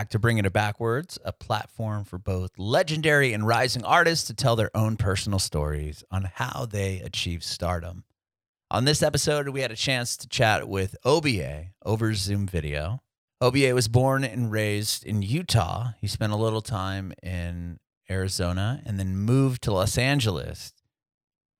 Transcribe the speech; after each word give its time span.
Back 0.00 0.08
to 0.08 0.18
Bringing 0.18 0.46
It 0.46 0.52
Backwards, 0.54 1.18
a 1.26 1.30
platform 1.30 2.04
for 2.04 2.16
both 2.16 2.58
legendary 2.58 3.34
and 3.34 3.46
rising 3.46 3.84
artists 3.84 4.26
to 4.28 4.34
tell 4.34 4.56
their 4.56 4.74
own 4.74 4.96
personal 4.96 5.38
stories 5.38 6.02
on 6.10 6.30
how 6.36 6.64
they 6.64 7.00
achieve 7.00 7.44
stardom. 7.44 8.04
On 8.70 8.86
this 8.86 9.02
episode, 9.02 9.50
we 9.50 9.60
had 9.60 9.70
a 9.70 9.76
chance 9.76 10.16
to 10.16 10.26
chat 10.26 10.66
with 10.66 10.96
Obeeyay 11.04 11.72
over 11.84 12.14
Zoom 12.14 12.46
video. 12.46 13.02
Obeeyay 13.42 13.74
was 13.74 13.88
born 13.88 14.24
and 14.24 14.50
raised 14.50 15.04
in 15.04 15.20
Utah. 15.20 15.90
He 16.00 16.06
spent 16.06 16.32
a 16.32 16.36
little 16.36 16.62
time 16.62 17.12
in 17.22 17.78
Arizona 18.08 18.80
and 18.86 18.98
then 18.98 19.18
moved 19.18 19.60
to 19.64 19.72
Los 19.74 19.98
Angeles 19.98 20.72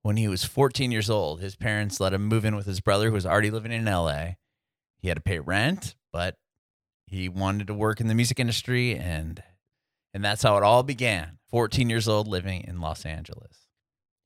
when 0.01 0.17
he 0.17 0.27
was 0.27 0.43
14 0.43 0.91
years 0.91 1.11
old. 1.11 1.41
His 1.41 1.55
parents 1.55 1.99
let 1.99 2.11
him 2.11 2.25
move 2.25 2.43
in 2.43 2.55
with 2.55 2.65
his 2.65 2.81
brother 2.81 3.09
who 3.09 3.13
was 3.13 3.25
already 3.27 3.51
living 3.51 3.71
in 3.71 3.85
LA. 3.85 4.29
He 4.97 5.09
had 5.09 5.17
to 5.17 5.21
pay 5.21 5.37
rent, 5.37 5.93
but 6.11 6.37
he 7.11 7.27
wanted 7.29 7.67
to 7.67 7.73
work 7.73 7.99
in 7.99 8.07
the 8.07 8.15
music 8.15 8.39
industry 8.39 8.97
and 8.97 9.43
and 10.13 10.23
that's 10.25 10.43
how 10.43 10.57
it 10.57 10.63
all 10.63 10.83
began. 10.83 11.37
14 11.49 11.89
years 11.89 12.07
old 12.07 12.27
living 12.27 12.63
in 12.67 12.81
Los 12.81 13.05
Angeles. 13.05 13.67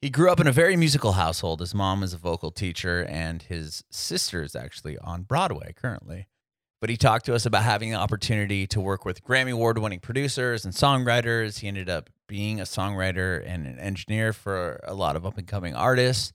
He 0.01 0.09
grew 0.09 0.31
up 0.31 0.39
in 0.39 0.47
a 0.47 0.51
very 0.51 0.75
musical 0.75 1.13
household. 1.13 1.59
His 1.59 1.75
mom 1.75 2.03
is 2.03 2.13
a 2.13 2.17
vocal 2.17 2.51
teacher 2.51 3.03
and 3.03 3.41
his 3.43 3.83
sister 3.91 4.43
is 4.43 4.55
actually 4.55 4.97
on 4.99 5.23
Broadway 5.23 5.73
currently. 5.73 6.27
But 6.81 6.89
he 6.89 6.97
talked 6.97 7.25
to 7.25 7.33
us 7.33 7.45
about 7.45 7.63
having 7.63 7.91
the 7.91 7.97
opportunity 7.97 8.67
to 8.67 8.79
work 8.79 9.05
with 9.05 9.23
Grammy 9.23 9.53
Award 9.53 9.79
winning 9.79 9.99
producers 9.99 10.65
and 10.65 10.73
songwriters. 10.73 11.59
He 11.59 11.67
ended 11.67 11.89
up 11.89 12.09
being 12.27 12.59
a 12.59 12.63
songwriter 12.63 13.43
and 13.45 13.65
an 13.65 13.79
engineer 13.79 14.33
for 14.33 14.79
a 14.83 14.93
lot 14.93 15.15
of 15.15 15.25
up 15.25 15.37
and 15.37 15.47
coming 15.47 15.73
artists. 15.73 16.33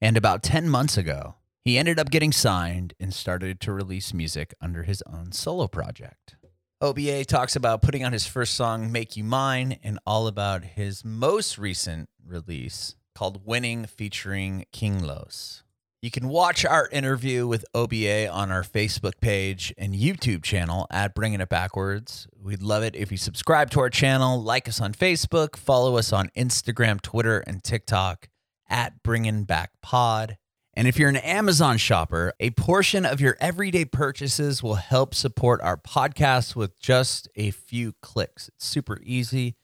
And 0.00 0.16
about 0.16 0.42
10 0.42 0.68
months 0.70 0.96
ago, 0.96 1.34
he 1.64 1.78
ended 1.78 1.98
up 1.98 2.10
getting 2.10 2.32
signed 2.32 2.94
and 2.98 3.12
started 3.12 3.60
to 3.60 3.72
release 3.72 4.14
music 4.14 4.54
under 4.60 4.84
his 4.84 5.02
own 5.06 5.32
solo 5.32 5.68
project. 5.68 6.36
Obeeyay 6.82 7.26
talks 7.26 7.54
about 7.56 7.82
putting 7.82 8.04
on 8.04 8.14
his 8.14 8.26
first 8.26 8.54
song, 8.54 8.90
Make 8.90 9.14
You 9.14 9.24
Mine, 9.24 9.78
and 9.82 9.98
all 10.06 10.26
about 10.26 10.64
his 10.64 11.04
most 11.04 11.58
recent 11.58 12.08
release 12.26 12.96
called 13.14 13.46
Winning 13.46 13.84
featuring 13.84 14.64
King 14.72 15.02
Los. 15.02 15.62
You 16.00 16.10
can 16.10 16.28
watch 16.28 16.64
our 16.64 16.88
interview 16.88 17.46
with 17.46 17.66
Obeeyay 17.74 18.32
on 18.32 18.50
our 18.50 18.62
Facebook 18.62 19.20
page 19.20 19.74
and 19.76 19.94
YouTube 19.94 20.42
channel 20.42 20.86
at 20.90 21.14
Bringing 21.14 21.42
It 21.42 21.50
Backwards. 21.50 22.26
We'd 22.34 22.62
love 22.62 22.82
it 22.82 22.96
if 22.96 23.12
you 23.12 23.18
subscribe 23.18 23.68
to 23.72 23.80
our 23.80 23.90
channel, 23.90 24.42
like 24.42 24.66
us 24.66 24.80
on 24.80 24.94
Facebook, 24.94 25.56
follow 25.56 25.98
us 25.98 26.10
on 26.14 26.30
Instagram, 26.34 27.02
Twitter, 27.02 27.40
and 27.40 27.62
TikTok 27.62 28.30
at 28.70 29.02
Bringing 29.02 29.44
Back 29.44 29.72
Pod. 29.82 30.38
And 30.80 30.88
if 30.88 30.98
you're 30.98 31.10
an 31.10 31.16
Amazon 31.16 31.76
shopper, 31.76 32.32
a 32.40 32.52
portion 32.52 33.04
of 33.04 33.20
your 33.20 33.36
everyday 33.38 33.84
purchases 33.84 34.62
will 34.62 34.76
help 34.76 35.14
support 35.14 35.60
our 35.60 35.76
podcast 35.76 36.56
with 36.56 36.80
just 36.80 37.28
a 37.36 37.50
few 37.50 37.92
clicks. 38.00 38.48
It's 38.48 38.64
super 38.64 38.98
easy. 39.02 39.56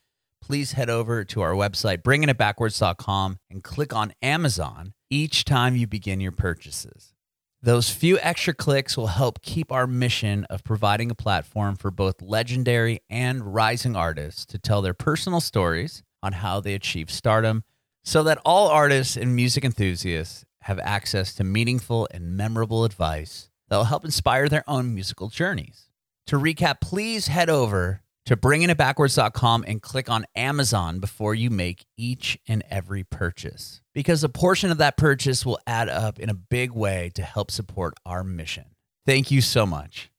Please 0.43 0.73
head 0.73 0.91
over 0.91 1.23
to 1.23 1.41
our 1.41 1.53
website, 1.53 2.03
bringingitbackwards.com, 2.03 3.39
and 3.49 3.63
click 3.63 3.95
on 3.95 4.13
Amazon 4.21 4.93
each 5.09 5.43
time 5.43 5.75
you 5.75 5.87
begin 5.87 6.21
your 6.21 6.33
purchases. 6.33 7.15
Those 7.63 7.89
few 7.89 8.19
extra 8.19 8.53
clicks 8.53 8.95
will 8.95 9.07
help 9.07 9.41
keep 9.41 9.71
our 9.71 9.87
mission 9.87 10.45
of 10.51 10.63
providing 10.63 11.09
a 11.09 11.15
platform 11.15 11.77
for 11.77 11.89
both 11.89 12.21
legendary 12.21 12.99
and 13.09 13.55
rising 13.55 13.95
artists 13.95 14.45
to 14.45 14.59
tell 14.59 14.83
their 14.83 14.93
personal 14.93 15.41
stories 15.41 16.03
on 16.21 16.33
how 16.33 16.59
they 16.59 16.75
achieve 16.75 17.09
stardom 17.09 17.63
so 18.03 18.21
that 18.21 18.39
all 18.45 18.67
artists 18.67 19.17
and 19.17 19.35
music 19.35 19.65
enthusiasts 19.65 20.45
have 20.67 20.79
access 20.79 21.33
to 21.33 21.45
meaningful 21.45 22.09
and 22.11 22.35
memorable 22.35 22.83
advice 22.83 23.49
that 23.69 23.77
will 23.77 23.85
help 23.85 24.03
inspire 24.03 24.49
their 24.49 24.65
own 24.67 24.93
musical 24.93 25.29
journeys. 25.29 25.87
To 26.27 26.35
recap, 26.35 26.81
please 26.81 27.27
head 27.27 27.49
over 27.49 28.01
to 28.25 28.35
bringingitbackwards.com 28.35 29.63
and 29.65 29.81
click 29.81 30.09
on 30.09 30.25
Amazon 30.35 30.99
before 30.99 31.33
you 31.33 31.49
make 31.49 31.85
each 31.95 32.37
and 32.49 32.65
every 32.69 33.05
purchase 33.05 33.81
because 33.93 34.25
a 34.25 34.29
portion 34.29 34.69
of 34.69 34.77
that 34.79 34.97
purchase 34.97 35.45
will 35.45 35.57
add 35.65 35.87
up 35.87 36.19
in 36.19 36.29
a 36.29 36.33
big 36.33 36.71
way 36.71 37.11
to 37.15 37.21
help 37.21 37.49
support 37.49 37.93
our 38.05 38.25
mission. 38.25 38.65
Thank 39.05 39.31
you 39.31 39.39
so 39.39 39.65
much. 39.65 40.11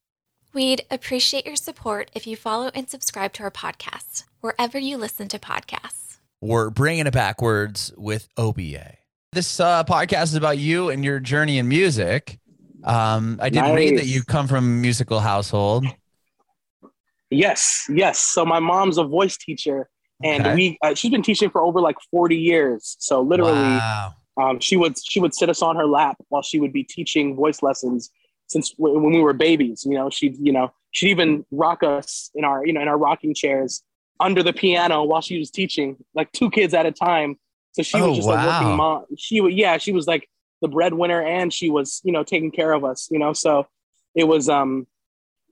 We'd 0.54 0.80
appreciate 0.90 1.44
your 1.44 1.56
support 1.56 2.10
if 2.14 2.26
you 2.26 2.36
follow 2.36 2.70
and 2.74 2.88
subscribe 2.88 3.34
to 3.34 3.42
our 3.42 3.50
podcast 3.50 4.24
wherever 4.40 4.78
you 4.78 4.96
listen 4.96 5.28
to 5.28 5.38
podcasts. 5.38 6.16
We're 6.40 6.70
bringing 6.70 7.06
it 7.06 7.12
backwards 7.12 7.92
with 7.98 8.34
Obeeyay. 8.36 8.94
This 9.38 9.60
uh, 9.60 9.84
podcast 9.84 10.24
is 10.24 10.34
about 10.34 10.58
you 10.58 10.88
and 10.90 11.04
your 11.04 11.20
journey 11.20 11.58
in 11.58 11.68
music. 11.68 12.40
Um, 12.82 13.38
I 13.40 13.50
did 13.50 13.60
Nice. 13.60 13.72
read 13.76 13.98
that 13.98 14.06
you 14.06 14.24
come 14.24 14.48
from 14.48 14.64
a 14.64 14.66
musical 14.66 15.20
household. 15.20 15.84
Yes, 17.30 17.84
yes. 17.88 18.18
So 18.18 18.44
my 18.44 18.58
mom's 18.58 18.98
a 18.98 19.04
voice 19.04 19.36
teacher, 19.36 19.88
and 20.24 20.44
Okay. 20.44 20.54
we 20.56 20.78
uh, 20.82 20.94
she's 20.96 21.12
been 21.12 21.22
teaching 21.22 21.50
for 21.50 21.62
over 21.62 21.80
like 21.80 21.94
forty 22.10 22.36
years. 22.36 22.96
So 22.98 23.20
literally, 23.22 23.76
Wow. 23.76 24.14
um, 24.42 24.58
she 24.58 24.76
would 24.76 24.96
she 25.08 25.20
would 25.20 25.32
sit 25.32 25.48
us 25.48 25.62
on 25.62 25.76
her 25.76 25.86
lap 25.86 26.16
while 26.30 26.42
she 26.42 26.58
would 26.58 26.72
be 26.72 26.82
teaching 26.82 27.36
voice 27.36 27.62
lessons 27.62 28.10
since 28.48 28.72
w- 28.72 28.98
when 28.98 29.12
we 29.12 29.20
were 29.20 29.34
babies. 29.34 29.84
You 29.86 29.94
know, 29.94 30.10
she'd 30.10 30.34
you 30.40 30.50
know 30.52 30.72
she'd 30.90 31.10
even 31.10 31.46
rock 31.52 31.84
us 31.84 32.32
in 32.34 32.44
our 32.44 32.66
you 32.66 32.72
know 32.72 32.80
in 32.80 32.88
our 32.88 32.98
rocking 32.98 33.34
chairs 33.36 33.84
under 34.18 34.42
the 34.42 34.52
piano 34.52 35.04
while 35.04 35.20
she 35.20 35.38
was 35.38 35.52
teaching, 35.52 35.96
like 36.12 36.32
two 36.32 36.50
kids 36.50 36.74
at 36.74 36.86
a 36.86 36.90
time. 36.90 37.38
So 37.78 37.84
she 37.84 38.00
Oh, 38.00 38.08
was 38.08 38.16
just 38.16 38.28
a 38.28 38.32
working 38.32 38.76
mom. 38.76 39.04
She 39.16 39.40
was 39.40 39.54
yeah, 39.54 39.78
she 39.78 39.92
was 39.92 40.08
like 40.08 40.28
the 40.62 40.66
breadwinner, 40.68 41.22
and 41.22 41.52
she 41.52 41.70
was 41.70 42.00
you 42.02 42.10
know 42.12 42.24
taking 42.24 42.50
care 42.50 42.72
of 42.72 42.84
us. 42.84 43.08
You 43.10 43.20
know, 43.20 43.32
so 43.32 43.68
it 44.16 44.24
was 44.24 44.48
um 44.48 44.88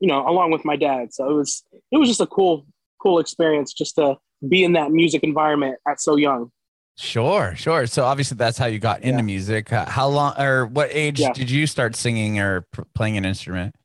you 0.00 0.08
know 0.08 0.28
along 0.28 0.50
with 0.50 0.64
my 0.64 0.74
dad. 0.74 1.14
So 1.14 1.30
it 1.30 1.34
was 1.34 1.62
it 1.92 1.98
was 1.98 2.08
just 2.08 2.20
a 2.20 2.26
cool 2.26 2.66
cool 3.00 3.20
experience 3.20 3.72
just 3.72 3.94
to 3.94 4.16
be 4.48 4.64
in 4.64 4.72
that 4.72 4.90
music 4.90 5.22
environment 5.22 5.78
at 5.88 6.00
so 6.00 6.16
young. 6.16 6.50
Sure, 6.98 7.54
sure. 7.54 7.86
So 7.86 8.04
obviously 8.04 8.36
that's 8.38 8.58
how 8.58 8.66
you 8.66 8.80
got 8.80 9.02
into 9.02 9.18
Yeah. 9.18 9.22
music. 9.22 9.68
How 9.68 10.08
long 10.08 10.34
or 10.40 10.66
what 10.66 10.88
age 10.90 11.20
Yeah. 11.20 11.32
did 11.32 11.48
you 11.48 11.68
start 11.68 11.94
singing 11.94 12.40
or 12.40 12.66
playing 12.94 13.16
an 13.18 13.24
instrument? 13.24 13.76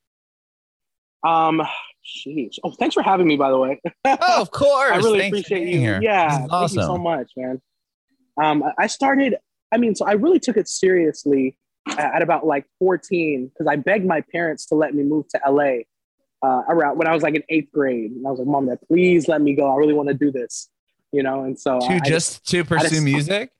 Um, 1.24 1.62
sheesh. 2.04 2.58
Oh, 2.64 2.72
thanks 2.72 2.94
for 2.94 3.02
having 3.02 3.28
me, 3.28 3.36
by 3.36 3.50
the 3.50 3.58
way. 3.58 3.80
Oh, 4.04 4.40
of 4.40 4.50
course. 4.50 4.90
I 4.92 4.96
really 4.96 5.20
Thanks 5.20 5.38
appreciate 5.40 5.68
you. 5.68 5.78
here. 5.78 6.00
Yeah, 6.02 6.46
thank 6.48 6.72
you 6.72 6.80
so 6.82 6.98
much, 6.98 7.30
man. 7.36 7.60
Um, 8.40 8.62
I- 8.62 8.72
I 8.84 8.86
started. 8.86 9.36
I 9.72 9.78
mean, 9.78 9.94
so 9.94 10.04
I 10.06 10.12
really 10.12 10.38
took 10.38 10.56
it 10.56 10.68
seriously 10.68 11.56
at 11.98 12.22
about 12.22 12.46
like 12.46 12.64
14 12.78 13.48
because 13.48 13.66
I 13.66 13.76
begged 13.76 14.06
my 14.06 14.20
parents 14.20 14.66
to 14.66 14.74
let 14.74 14.94
me 14.94 15.02
move 15.02 15.26
to 15.28 15.40
LA 15.46 15.82
uh, 16.42 16.62
around 16.68 16.98
when 16.98 17.06
I 17.08 17.12
was 17.14 17.22
like 17.22 17.34
in 17.34 17.42
eighth 17.48 17.70
grade, 17.72 18.12
and 18.12 18.26
I 18.26 18.30
was 18.30 18.38
like, 18.40 18.48
"Mom, 18.48 18.66
Dad, 18.66 18.78
please 18.88 19.28
let 19.28 19.40
me 19.40 19.54
go. 19.54 19.72
I 19.72 19.76
really 19.76 19.94
want 19.94 20.08
to 20.08 20.14
do 20.14 20.30
this," 20.30 20.68
you 21.12 21.22
know. 21.22 21.44
And 21.44 21.58
so 21.58 21.80
To 21.80 21.86
I, 21.86 21.96
I 21.96 22.00
just 22.00 22.44
to 22.50 22.64
pursue 22.64 22.88
just- 22.88 23.02
music? 23.04 23.50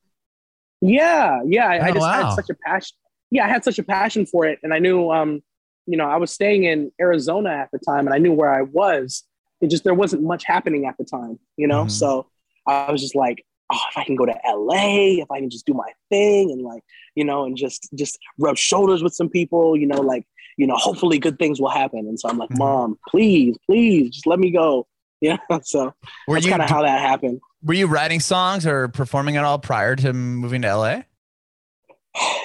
Yeah, 0.80 1.40
yeah. 1.46 1.66
I, 1.68 1.74
I 1.76 1.90
Oh, 1.90 1.92
just 1.94 2.00
wow. 2.00 2.26
had 2.26 2.34
such 2.34 2.50
a 2.50 2.54
passion. 2.66 2.96
Yeah, 3.30 3.46
I 3.46 3.48
had 3.48 3.64
such 3.64 3.78
a 3.78 3.82
passion 3.82 4.26
for 4.26 4.44
it, 4.46 4.58
and 4.62 4.74
I 4.74 4.78
knew, 4.78 5.10
um, 5.10 5.42
you 5.86 5.96
know, 5.96 6.06
I 6.06 6.16
was 6.16 6.30
staying 6.32 6.64
in 6.64 6.90
Arizona 7.00 7.50
at 7.50 7.70
the 7.72 7.78
time, 7.78 8.06
and 8.06 8.14
I 8.14 8.18
knew 8.18 8.32
where 8.32 8.52
I 8.52 8.62
was. 8.62 9.24
It 9.60 9.70
just 9.70 9.84
there 9.84 9.94
wasn't 9.94 10.22
much 10.24 10.44
happening 10.44 10.86
at 10.86 10.96
the 10.98 11.04
time, 11.04 11.38
you 11.56 11.66
know. 11.68 11.84
Mhm. 11.84 11.90
So 11.90 12.26
I 12.66 12.90
was 12.90 13.00
just 13.00 13.14
like, 13.14 13.44
oh, 13.72 13.78
if 13.90 13.96
I 13.98 14.04
can 14.04 14.14
go 14.16 14.26
to 14.26 14.34
LA, 14.46 15.20
if 15.22 15.30
I 15.30 15.40
can 15.40 15.50
just 15.50 15.66
do 15.66 15.74
my 15.74 15.90
thing, 16.10 16.50
and 16.50 16.62
like, 16.62 16.82
you 17.14 17.24
know, 17.24 17.44
and 17.44 17.56
just 17.56 17.88
just 17.94 18.18
rub 18.38 18.56
shoulders 18.56 19.02
with 19.02 19.14
some 19.14 19.28
people, 19.28 19.76
you 19.76 19.86
know, 19.86 20.00
like, 20.00 20.24
you 20.56 20.66
know, 20.66 20.76
hopefully 20.76 21.18
good 21.18 21.38
things 21.38 21.60
will 21.60 21.70
happen. 21.70 22.00
And 22.00 22.18
so 22.20 22.28
I'm 22.28 22.38
like, 22.38 22.50
Mhm. 22.50 22.58
mom, 22.58 22.98
please, 23.08 23.56
please, 23.66 24.10
just 24.10 24.26
let 24.26 24.38
me 24.38 24.50
go. 24.50 24.86
Yeah. 25.22 25.36
So 25.62 25.94
Were 26.26 26.34
that's 26.34 26.48
kind 26.48 26.60
of 26.62 26.68
how 26.68 26.82
that 26.82 27.00
happened. 27.00 27.40
were 27.62 27.74
you 27.74 27.86
writing 27.86 28.18
songs 28.18 28.66
or 28.66 28.88
performing 28.88 29.36
at 29.36 29.44
all 29.44 29.60
prior 29.60 29.94
to 29.94 30.12
moving 30.12 30.62
to 30.62 30.68
LA? 30.76 31.02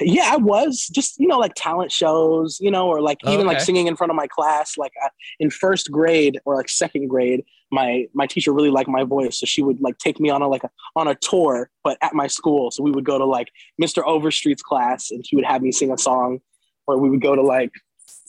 Yeah 0.02 0.30
i 0.32 0.38
was. 0.38 0.88
Just 0.88 1.20
you 1.20 1.28
know 1.28 1.40
like 1.40 1.54
talent 1.56 1.92
shows 1.92 2.60
you 2.60 2.72
know 2.72 2.88
or 2.88 3.02
like 3.02 3.20
even 3.28 3.46
like 3.46 3.60
singing 3.60 3.88
in 3.88 3.96
front 3.96 4.12
of 4.12 4.16
my 4.16 4.28
class 4.28 4.78
like 4.78 4.94
uh, 5.04 5.10
in 5.40 5.50
first 5.50 5.92
grade 5.92 6.40
or 6.46 6.56
like 6.56 6.70
second 6.70 7.08
grade 7.08 7.44
my 7.72 8.06
my 8.14 8.26
teacher 8.26 8.54
really 8.54 8.70
liked 8.70 8.90
my 8.90 9.04
voice 9.04 9.40
so 9.40 9.46
she 9.46 9.62
would 9.62 9.82
like 9.82 9.98
take 9.98 10.20
me 10.20 10.30
on 10.30 10.42
a 10.42 10.48
like 10.48 10.64
a 10.64 10.70
on 10.96 11.08
a 11.08 11.16
tour 11.16 11.70
but 11.84 11.98
at 12.02 12.14
my 12.14 12.28
school. 12.28 12.72
So 12.72 12.84
we 12.84 12.92
would 12.92 13.06
go 13.06 13.18
to 13.18 13.26
like 13.26 13.52
mr 13.82 14.04
overstreet's 14.04 14.62
class 14.62 15.12
and 15.12 15.26
she 15.26 15.36
would 15.36 15.46
have 15.46 15.62
me 15.62 15.72
sing 15.72 15.92
a 15.92 15.98
song 15.98 16.40
or 16.86 16.98
we 16.98 17.10
would 17.10 17.22
go 17.22 17.36
to 17.36 17.42
like 17.42 17.72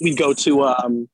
we'd 0.00 0.18
go 0.18 0.34
to 0.34 0.64
um 0.64 1.08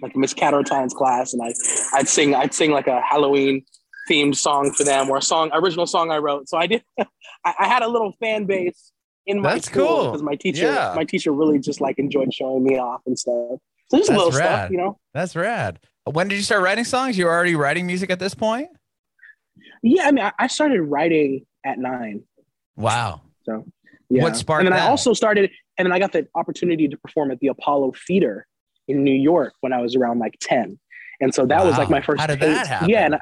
like 0.00 0.16
miss 0.16 0.34
Catertine's 0.34 0.94
class 0.94 1.32
and 1.32 1.42
i 1.42 1.52
i'd 1.98 2.08
sing 2.08 2.34
i'd 2.34 2.54
sing 2.54 2.70
like 2.70 2.86
a 2.86 3.00
halloween 3.00 3.64
themed 4.10 4.36
song 4.36 4.72
for 4.72 4.84
them 4.84 5.08
or 5.08 5.18
a 5.18 5.22
song 5.22 5.50
original 5.52 5.86
song 5.86 6.10
i 6.10 6.18
wrote. 6.18 6.48
So 6.48 6.58
i 6.58 6.66
did 6.66 6.82
i, 6.98 7.06
I 7.44 7.66
had 7.68 7.82
a 7.82 7.88
little 7.88 8.12
fan 8.20 8.44
base 8.46 8.91
in 9.26 9.40
my 9.40 9.54
That's 9.54 9.66
school 9.66 9.86
cool. 9.86 10.04
because 10.06 10.22
my 10.22 10.34
teacher 10.34 10.64
Yeah. 10.72 10.92
my 10.96 11.04
teacher 11.04 11.32
really 11.32 11.58
just 11.58 11.80
like 11.80 11.98
enjoyed 11.98 12.32
showing 12.34 12.64
me 12.64 12.78
off 12.78 13.00
and 13.06 13.18
stuff 13.18 13.32
so 13.88 13.98
just 13.98 14.08
That's 14.08 14.08
little 14.10 14.30
rad. 14.30 14.36
stuff 14.58 14.70
you 14.70 14.78
know 14.78 14.98
That's 15.14 15.36
rad. 15.36 15.78
When 16.10 16.26
did 16.28 16.34
you 16.36 16.42
start 16.42 16.62
writing 16.62 16.82
songs? 16.84 17.16
You 17.16 17.26
were 17.26 17.30
already 17.32 17.54
writing 17.54 17.86
music 17.86 18.10
at 18.10 18.18
this 18.18 18.34
point? 18.34 18.68
yeah 19.82 20.04
i 20.06 20.12
mean 20.12 20.24
i, 20.24 20.32
I 20.38 20.46
started 20.46 20.80
writing 20.82 21.44
at 21.64 21.78
nine 21.78 22.22
Wow. 22.76 23.20
so 23.44 23.64
yeah 24.08 24.22
What 24.22 24.36
sparked 24.36 24.60
and 24.64 24.72
then 24.72 24.78
that? 24.78 24.86
i 24.86 24.90
also 24.90 25.12
started 25.12 25.50
and 25.78 25.86
then 25.86 25.92
i 25.92 25.98
got 25.98 26.12
the 26.12 26.26
opportunity 26.34 26.88
to 26.88 26.96
perform 26.96 27.30
at 27.30 27.38
the 27.40 27.48
apollo 27.48 27.92
theater 28.06 28.46
in 28.88 29.04
new 29.04 29.14
york 29.14 29.52
when 29.60 29.72
i 29.72 29.80
was 29.80 29.94
around 29.94 30.18
like 30.20 30.36
10 30.40 30.78
And 31.20 31.32
so 31.34 31.46
that 31.46 31.64
was 31.64 31.76
like 31.78 31.90
my 31.90 32.00
first. 32.00 32.20
How 32.20 32.26
did 32.26 32.40
taste. 32.40 32.54
that 32.56 32.66
happen? 32.66 32.88
Yeah, 32.90 33.04
and 33.04 33.14
I, 33.14 33.20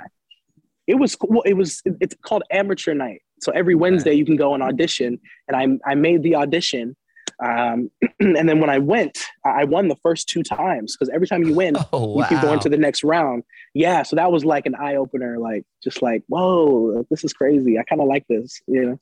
it 0.87 0.95
was 0.95 1.17
well, 1.21 1.43
it 1.43 1.53
was 1.55 1.83
it's 2.01 2.15
called 2.23 2.45
amateur 2.51 2.95
night. 2.95 3.21
So 3.41 3.53
every 3.53 3.75
Wednesday 3.75 4.13
you 4.15 4.25
can 4.25 4.37
go 4.37 4.55
and 4.55 4.63
audition, 4.63 5.19
and 5.49 5.81
I 5.85 5.91
I 5.91 5.95
made 5.95 6.23
the 6.23 6.37
audition. 6.37 6.97
Um, 7.43 7.91
and 8.21 8.49
then 8.49 8.61
when 8.61 8.69
I 8.69 8.79
went, 8.79 9.19
I 9.45 9.65
won 9.65 9.89
the 9.89 9.97
first 10.03 10.29
two 10.29 10.43
times 10.43 10.95
because 10.95 11.09
every 11.15 11.27
time 11.27 11.43
you 11.45 11.55
win, 11.55 11.75
Oh 11.93 12.19
you 12.19 12.25
keep 12.27 12.41
going 12.43 12.57
wow. 12.57 12.61
to 12.61 12.69
the 12.69 12.77
next 12.77 13.03
round. 13.03 13.45
Yeah, 13.73 14.03
so 14.03 14.17
that 14.17 14.31
was 14.31 14.45
like 14.45 14.67
an 14.67 14.75
eye 14.75 14.97
opener. 14.97 15.39
Like 15.39 15.65
just 15.83 16.03
like 16.03 16.23
whoa, 16.29 17.05
this 17.11 17.25
is 17.25 17.33
crazy. 17.33 17.79
I 17.79 17.83
kind 17.85 18.03
of 18.03 18.09
like 18.09 18.27
this. 18.29 18.61
You 18.67 18.83
know. 18.85 19.01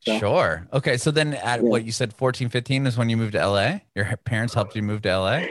So- 0.00 0.18
Sure. 0.18 0.66
Okay. 0.72 0.96
So 0.96 1.10
then 1.10 1.34
at 1.34 1.62
Yeah. 1.62 1.68
what 1.68 1.84
you 1.84 1.90
said 1.92 2.12
14, 2.12 2.48
15 2.48 2.86
is 2.86 2.96
when 2.98 3.08
you 3.08 3.16
moved 3.16 3.32
to 3.32 3.44
LA? 3.44 3.78
Your 3.94 4.04
parents 4.24 4.54
helped 4.54 4.76
you 4.76 4.82
move 4.82 5.02
to 5.02 5.08
LA? 5.18 5.46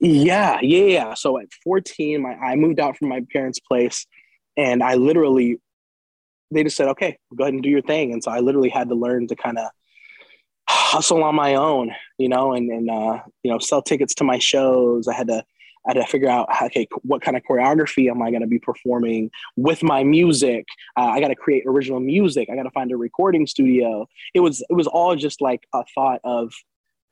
Yeah, 0.00 0.58
yeah, 0.62 0.84
yeah. 0.84 1.14
So 1.14 1.38
at 1.38 1.46
14, 1.64 2.22
my 2.22 2.34
I 2.34 2.54
moved 2.56 2.78
out 2.80 2.96
from 2.96 3.08
my 3.08 3.22
parents' 3.32 3.58
place 3.58 4.06
and 4.56 4.82
I 4.82 4.94
literally 4.94 5.60
they 6.50 6.64
just 6.64 6.76
said, 6.76 6.88
okay, 6.88 7.18
go 7.36 7.44
ahead 7.44 7.54
and 7.54 7.62
do 7.62 7.68
your 7.68 7.82
thing. 7.82 8.12
And 8.12 8.22
so 8.22 8.30
I 8.30 8.40
literally 8.40 8.70
had 8.70 8.88
to 8.88 8.94
learn 8.94 9.26
to 9.28 9.36
kind 9.36 9.58
of 9.58 9.66
hustle 10.68 11.22
on 11.22 11.34
my 11.34 11.54
own, 11.54 11.92
you 12.18 12.28
know, 12.28 12.52
and 12.52 12.70
and 12.70 12.90
uh, 12.90 13.20
you 13.42 13.50
know, 13.50 13.58
sell 13.58 13.82
tickets 13.82 14.14
to 14.16 14.24
my 14.24 14.38
shows. 14.38 15.08
I 15.08 15.14
had 15.14 15.28
to 15.28 15.44
I 15.86 15.92
had 15.92 15.94
to 15.94 16.06
figure 16.06 16.28
out 16.28 16.48
okay, 16.64 16.86
what 17.02 17.22
kind 17.22 17.36
of 17.36 17.42
choreography 17.48 18.10
am 18.10 18.22
I 18.22 18.30
going 18.30 18.42
to 18.42 18.48
be 18.48 18.58
performing 18.58 19.30
with 19.56 19.82
my 19.82 20.04
music? 20.04 20.66
Uh, 20.96 21.06
I 21.06 21.20
got 21.20 21.28
to 21.28 21.36
create 21.36 21.64
original 21.66 22.00
music. 22.00 22.48
I 22.50 22.56
got 22.56 22.64
to 22.64 22.70
find 22.70 22.92
a 22.92 22.96
recording 22.96 23.46
studio. 23.46 24.06
It 24.34 24.40
was 24.40 24.62
it 24.68 24.74
was 24.74 24.86
all 24.86 25.16
just 25.16 25.40
like 25.40 25.66
a 25.74 25.84
thought 25.94 26.20
of, 26.24 26.52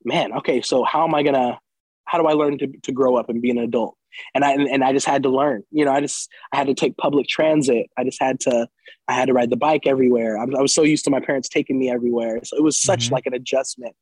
man, 0.05 0.33
okay, 0.35 0.61
so 0.61 0.85
how 0.85 1.05
am 1.05 1.15
I 1.15 1.23
gonna 1.23 1.59
how 2.07 2.19
do 2.19 2.27
I 2.27 2.33
learn 2.33 2.59
to, 2.59 2.67
to 2.83 2.93
grow 2.93 3.17
up 3.17 3.29
and 3.29 3.41
be 3.43 3.51
an 3.51 3.59
adult? 3.59 3.97
And 4.35 4.45
I 4.45 4.53
and, 4.53 4.83
I 4.83 4.93
just 4.93 5.07
had 5.07 5.23
to 5.25 5.29
learn. 5.29 5.63
You 5.71 5.85
know, 5.85 5.93
I 5.93 6.01
just 6.01 6.31
I 6.53 6.57
had 6.57 6.69
to 6.69 6.75
take 6.75 6.97
public 6.97 7.27
transit. 7.29 7.87
I 7.99 8.05
just 8.05 8.21
had 8.21 8.41
to 8.41 8.67
I 9.09 9.13
had 9.13 9.27
to 9.27 9.35
ride 9.35 9.51
the 9.51 9.57
bike 9.57 9.87
everywhere. 9.87 10.39
I 10.39 10.45
was, 10.45 10.55
I 10.59 10.63
was 10.63 10.75
so 10.75 10.83
used 10.83 11.05
to 11.05 11.11
my 11.11 11.21
parents 11.21 11.49
taking 11.49 11.79
me 11.79 11.91
everywhere. 11.91 12.41
So 12.45 12.57
it 12.57 12.63
was 12.63 12.79
such 12.79 13.09
Mhm. 13.09 13.13
like 13.13 13.27
an 13.27 13.35
adjustment. 13.35 13.95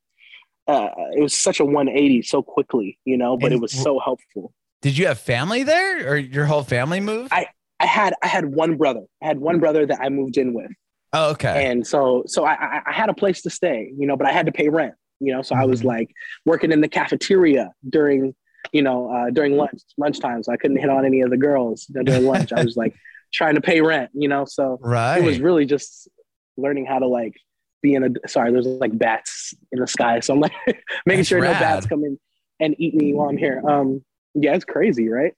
Uh, 0.66 0.88
it 1.16 1.20
was 1.22 1.36
such 1.40 1.60
a 1.60 1.64
180 1.64 2.22
so 2.22 2.42
quickly, 2.42 2.98
you 3.04 3.18
know, 3.18 3.36
but 3.36 3.46
And 3.46 3.54
it 3.56 3.60
was 3.60 3.72
so 3.72 3.98
helpful. 3.98 4.54
Did 4.80 4.96
you 4.96 5.06
have 5.08 5.18
family 5.18 5.62
there 5.62 6.08
or 6.10 6.16
your 6.16 6.46
whole 6.46 6.62
family 6.62 7.00
moved? 7.00 7.32
I- 7.32 7.48
I 7.80 7.86
had 7.86 8.14
I 8.22 8.28
had 8.28 8.46
one 8.46 8.76
brother. 8.76 9.02
I 9.20 9.26
had 9.26 9.38
one 9.40 9.58
brother 9.58 9.84
that 9.84 9.98
I 10.00 10.08
moved 10.08 10.36
in 10.38 10.54
with, 10.54 10.70
oh, 11.12 11.32
okay. 11.32 11.66
and 11.66 11.84
so 11.84 12.22
so 12.26 12.44
I, 12.44 12.52
I 12.54 12.80
I 12.86 12.92
had 12.92 13.08
a 13.10 13.14
place 13.14 13.42
to 13.42 13.50
stay, 13.50 13.90
you 13.98 14.06
know, 14.06 14.16
but 14.16 14.28
I 14.28 14.32
had 14.32 14.46
to 14.46 14.52
pay 14.52 14.68
rent, 14.68 14.94
you 15.20 15.32
know. 15.32 15.42
So 15.42 15.54
I 15.54 15.64
was 15.64 15.82
Mhm. 15.82 15.86
like 15.86 16.10
working 16.44 16.72
in 16.72 16.80
the 16.80 16.88
cafeteria 16.88 17.72
during 17.88 18.34
you 18.72 18.82
know 18.82 19.10
uh, 19.10 19.30
during 19.30 19.56
lunch 19.56 19.80
lunchtime, 19.98 20.42
so 20.42 20.52
I 20.52 20.56
couldn't 20.56 20.78
hit 20.78 20.90
on 20.90 21.04
any 21.04 21.20
of 21.22 21.30
the 21.30 21.36
girls 21.36 21.86
during 21.86 22.24
lunch. 22.32 22.52
I 22.52 22.62
was 22.62 22.76
like 22.76 22.94
trying 23.32 23.54
to 23.56 23.60
pay 23.60 23.80
rent, 23.80 24.10
you 24.14 24.28
know. 24.28 24.44
So 24.44 24.78
right. 24.80 25.18
it 25.18 25.24
was 25.24 25.40
really 25.40 25.66
just 25.66 26.08
learning 26.56 26.86
how 26.86 26.98
to 27.00 27.06
like 27.06 27.34
be 27.82 27.94
in 27.94 28.04
a 28.04 28.28
sorry 28.28 28.50
there's 28.50 28.66
like 28.66 28.96
bats 28.96 29.52
in 29.70 29.78
the 29.78 29.86
sky 29.86 30.18
so 30.20 30.32
i'm 30.32 30.40
like 30.40 30.54
making 31.04 31.18
That's 31.18 31.28
sure 31.28 31.40
no 31.42 31.50
bats 31.50 31.84
come 31.84 32.02
in 32.02 32.18
and 32.58 32.74
eat 32.78 32.94
me 32.94 33.12
while 33.12 33.28
i'm 33.28 33.36
here 33.36 33.60
um 33.68 34.02
yeah 34.34 34.54
it's 34.54 34.64
crazy 34.64 35.10
right 35.10 35.34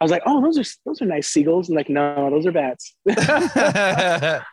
i 0.00 0.04
was 0.04 0.10
like 0.10 0.22
oh 0.26 0.40
those 0.42 0.58
are 0.58 0.64
those 0.84 1.00
are 1.02 1.06
nice 1.06 1.28
seagulls 1.28 1.68
and 1.68 1.76
like 1.76 1.88
no 1.88 2.30
those 2.30 2.46
are 2.46 2.50
bats 2.52 2.96
That's 3.04 4.44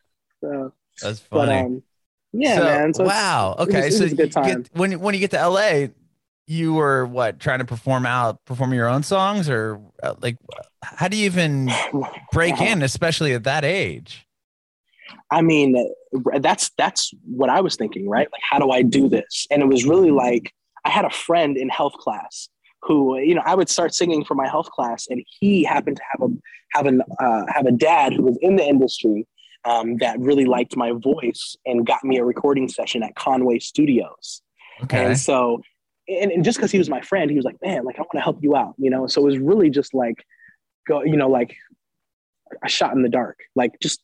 so, 0.43 0.71
funny. 1.01 1.19
but 1.31 1.49
um 1.49 1.83
yeah 2.33 2.55
So- 2.55 2.63
man 2.63 2.93
so 2.93 3.03
wow. 3.05 3.55
Okay. 3.59 3.87
it 3.87 3.93
so 3.93 4.03
was 4.03 4.13
a 4.13 4.15
good 4.15 4.31
time. 4.31 4.61
Get, 4.63 4.69
when 4.73 4.99
when 4.99 5.13
you 5.13 5.19
get 5.19 5.31
to 5.31 5.47
LA, 5.47 5.87
you 6.47 6.73
were 6.73 7.05
what 7.05 7.39
trying 7.39 7.59
to 7.59 7.65
perform 7.65 8.05
out, 8.05 8.43
perform 8.45 8.73
your 8.73 8.87
own 8.87 9.03
songs, 9.03 9.49
or 9.49 9.79
uh, 10.03 10.15
like, 10.21 10.37
how 10.81 11.07
do 11.07 11.17
you 11.17 11.25
even 11.25 11.71
break 12.31 12.59
in, 12.59 12.81
especially 12.81 13.33
at 13.33 13.43
that 13.45 13.63
age? 13.63 14.27
I 15.29 15.41
mean, 15.41 15.75
that's 16.39 16.71
that's 16.77 17.13
what 17.25 17.49
I 17.49 17.61
was 17.61 17.75
thinking, 17.75 18.07
right? 18.09 18.27
Like, 18.31 18.41
how 18.49 18.59
do 18.59 18.69
I 18.71 18.81
do 18.81 19.07
this? 19.07 19.47
And 19.49 19.61
it 19.61 19.67
was 19.67 19.85
really 19.85 20.11
like 20.11 20.53
I 20.85 20.89
had 20.89 21.05
a 21.05 21.09
friend 21.09 21.57
in 21.57 21.69
health 21.69 21.93
class 21.93 22.49
who, 22.81 23.17
you 23.19 23.35
know, 23.35 23.43
I 23.45 23.53
would 23.55 23.69
start 23.69 23.93
singing 23.93 24.25
for 24.25 24.33
my 24.35 24.47
health 24.47 24.69
class, 24.71 25.07
and 25.09 25.23
he 25.39 25.63
happened 25.63 25.97
to 25.97 26.03
have 26.11 26.29
a 26.29 26.33
have 26.73 26.85
an 26.85 27.01
uh, 27.19 27.45
have 27.47 27.65
a 27.65 27.71
dad 27.71 28.13
who 28.13 28.23
was 28.23 28.37
in 28.41 28.55
the 28.55 28.63
industry 28.67 29.27
um, 29.65 29.97
that 29.97 30.19
really 30.19 30.45
liked 30.45 30.75
my 30.75 30.91
voice 30.91 31.55
and 31.65 31.85
got 31.85 32.03
me 32.03 32.17
a 32.17 32.23
recording 32.23 32.67
session 32.67 33.03
at 33.03 33.15
Conway 33.15 33.59
Studios. 33.59 34.41
Okay. 34.83 35.05
And 35.05 35.19
so, 35.19 35.61
and, 36.07 36.31
and 36.31 36.43
just 36.43 36.57
because 36.57 36.71
he 36.71 36.77
was 36.77 36.89
my 36.89 37.01
friend, 37.01 37.29
he 37.29 37.35
was 37.35 37.45
like, 37.45 37.57
man, 37.61 37.83
like 37.85 37.97
I 37.97 38.01
want 38.01 38.13
to 38.15 38.21
help 38.21 38.39
you 38.41 38.55
out, 38.55 38.73
you 38.77 38.89
know. 38.89 39.07
So 39.07 39.21
it 39.21 39.25
was 39.25 39.37
really 39.37 39.69
just 39.69 39.93
like, 39.93 40.25
go, 40.87 41.03
you 41.03 41.15
know, 41.15 41.29
like 41.29 41.55
a 42.63 42.69
shot 42.69 42.93
in 42.93 43.03
the 43.03 43.09
dark, 43.09 43.39
like 43.55 43.79
just 43.81 44.01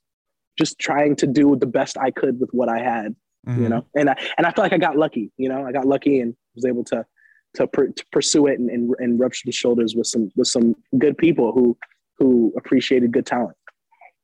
just 0.57 0.79
trying 0.79 1.15
to 1.15 1.27
do 1.27 1.55
the 1.55 1.67
best 1.67 1.97
I 1.97 2.11
could 2.11 2.39
with 2.39 2.49
what 2.51 2.69
I 2.69 2.79
had, 2.79 3.15
you 3.47 3.53
Mhm. 3.53 3.69
know. 3.69 3.85
And 3.95 4.09
I 4.09 4.15
and 4.37 4.45
I 4.47 4.51
feel 4.51 4.63
like 4.63 4.73
I 4.73 4.77
got 4.77 4.97
lucky, 4.97 5.31
you 5.37 5.49
know. 5.49 5.65
I 5.65 5.71
got 5.71 5.85
lucky 5.85 6.19
and 6.19 6.35
was 6.55 6.65
able 6.65 6.83
to 6.85 7.05
to, 7.55 7.67
per, 7.67 7.87
to 7.87 8.05
pursue 8.11 8.47
it 8.47 8.59
and, 8.59 8.69
and 8.69 8.93
and 8.99 9.19
rub 9.19 9.33
shoulders 9.33 9.95
with 9.95 10.07
some 10.07 10.31
with 10.35 10.47
some 10.47 10.75
good 10.97 11.17
people 11.17 11.51
who 11.51 11.77
who 12.19 12.53
appreciated 12.57 13.11
good 13.11 13.25
talent. 13.25 13.57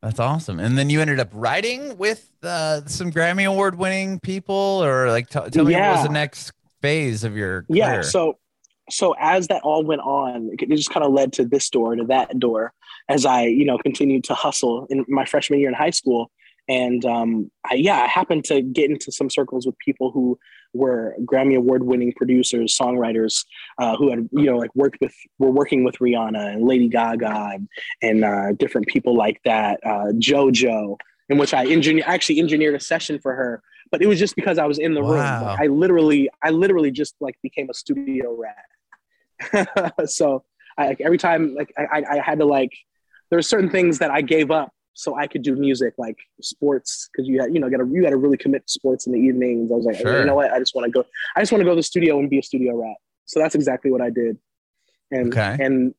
That's 0.03 0.19
awesome. 0.19 0.59
And 0.59 0.77
then 0.77 0.89
you 0.89 0.99
ended 1.01 1.19
up 1.19 1.29
writing 1.33 1.97
with 1.97 2.29
uh, 2.43 2.85
some 2.85 3.09
Grammy 3.09 3.47
Award 3.47 3.75
winning 3.75 4.19
people, 4.19 4.83
or 4.83 5.09
like, 5.09 5.29
t- 5.29 5.39
tell 5.49 5.65
me 5.65 5.73
what 5.73 5.95
was 5.95 6.03
the 6.03 6.13
next 6.13 6.51
phase 6.83 7.23
of 7.23 7.37
your 7.37 7.63
career. 7.63 7.77
yeah 7.77 8.01
so 8.01 8.37
so 8.89 9.15
as 9.17 9.47
that 9.47 9.61
all 9.63 9.85
went 9.85 10.01
on 10.01 10.49
it 10.51 10.69
just 10.69 10.89
kind 10.89 11.05
of 11.05 11.13
led 11.13 11.31
to 11.31 11.45
this 11.45 11.69
door 11.69 11.95
to 11.95 12.03
that 12.03 12.37
door 12.39 12.73
as 13.07 13.25
i 13.25 13.45
you 13.45 13.63
know 13.63 13.77
continued 13.77 14.21
to 14.21 14.33
hustle 14.33 14.85
in 14.89 15.05
my 15.07 15.23
freshman 15.23 15.61
year 15.61 15.69
in 15.69 15.73
high 15.73 15.89
school 15.89 16.29
and 16.67 17.05
um, 17.05 17.49
I, 17.71 17.75
yeah 17.75 18.01
i 18.01 18.07
happened 18.07 18.43
to 18.45 18.61
get 18.61 18.89
into 18.91 19.13
some 19.13 19.29
circles 19.29 19.65
with 19.65 19.77
people 19.79 20.11
who 20.11 20.37
were 20.73 21.15
grammy 21.23 21.55
award 21.55 21.83
winning 21.83 22.11
producers 22.15 22.77
songwriters 22.79 23.45
uh, 23.79 23.95
who 23.95 24.09
had 24.09 24.27
you 24.31 24.45
know 24.45 24.57
like 24.57 24.73
worked 24.75 24.99
with 25.01 25.13
were 25.39 25.51
working 25.51 25.83
with 25.83 25.95
rihanna 25.99 26.53
and 26.53 26.63
lady 26.65 26.87
gaga 26.89 27.51
and, 27.53 27.67
and 28.01 28.25
uh, 28.25 28.51
different 28.53 28.87
people 28.87 29.15
like 29.15 29.39
that 29.45 29.79
uh, 29.85 30.07
jojo 30.15 30.97
in 31.29 31.37
which 31.37 31.53
i 31.53 31.65
engineer 31.65 32.03
actually 32.07 32.39
engineered 32.39 32.75
a 32.75 32.79
session 32.79 33.19
for 33.19 33.33
her 33.35 33.61
but 33.91 34.01
it 34.01 34.07
was 34.07 34.17
just 34.17 34.35
because 34.35 34.57
I 34.57 34.65
was 34.65 34.79
in 34.79 34.95
the 34.95 35.01
room. 35.03 35.17
Wow. 35.19 35.45
Like, 35.45 35.59
I 35.59 35.67
literally, 35.67 36.27
I 36.43 36.49
literally 36.49 36.89
just 36.89 37.13
like 37.21 37.35
became 37.43 37.69
a 37.69 37.75
studio 37.75 38.35
rat. 38.35 39.93
so 40.09 40.43
I, 40.79 40.87
like, 40.87 41.01
every 41.01 41.19
time, 41.19 41.53
like 41.53 41.71
I, 41.77 41.99
I- 41.99 42.15
I 42.17 42.19
had 42.19 42.39
to 42.39 42.45
like, 42.45 42.71
there 43.29 43.37
were 43.37 43.43
certain 43.43 43.69
things 43.69 43.99
that 43.99 44.09
I 44.09 44.21
gave 44.21 44.49
up 44.49 44.71
so 44.93 45.15
I 45.15 45.27
could 45.27 45.41
do 45.41 45.55
music, 45.55 45.95
like 45.97 46.17
sports, 46.41 47.09
because 47.11 47.27
you 47.27 47.41
had, 47.41 47.53
you 47.53 47.59
know, 47.59 47.69
got 47.69 47.77
to 47.77 47.87
you 47.89 48.01
got 48.03 48.11
to 48.11 48.17
really 48.17 48.37
commit 48.37 48.67
to 48.67 48.71
sports 48.71 49.07
in 49.07 49.13
the 49.13 49.19
evenings. 49.19 49.71
I 49.71 49.75
was 49.75 49.85
like, 49.85 49.97
Sure. 49.97 50.19
you 50.19 50.25
know 50.25 50.35
what, 50.35 50.51
I 50.51 50.59
just 50.59 50.75
want 50.75 50.85
to 50.85 50.91
go, 50.91 51.05
I 51.35 51.41
just 51.41 51.51
want 51.51 51.61
to 51.61 51.65
go 51.65 51.71
to 51.71 51.75
the 51.77 51.83
studio 51.83 52.19
and 52.19 52.29
be 52.29 52.39
a 52.39 52.43
studio 52.43 52.75
rat. 52.75 52.97
So 53.25 53.39
that's 53.39 53.55
exactly 53.55 53.89
what 53.91 54.01
I 54.01 54.09
did, 54.09 54.37
and 55.11 55.27
Okay. 55.35 55.57
and 55.59 55.93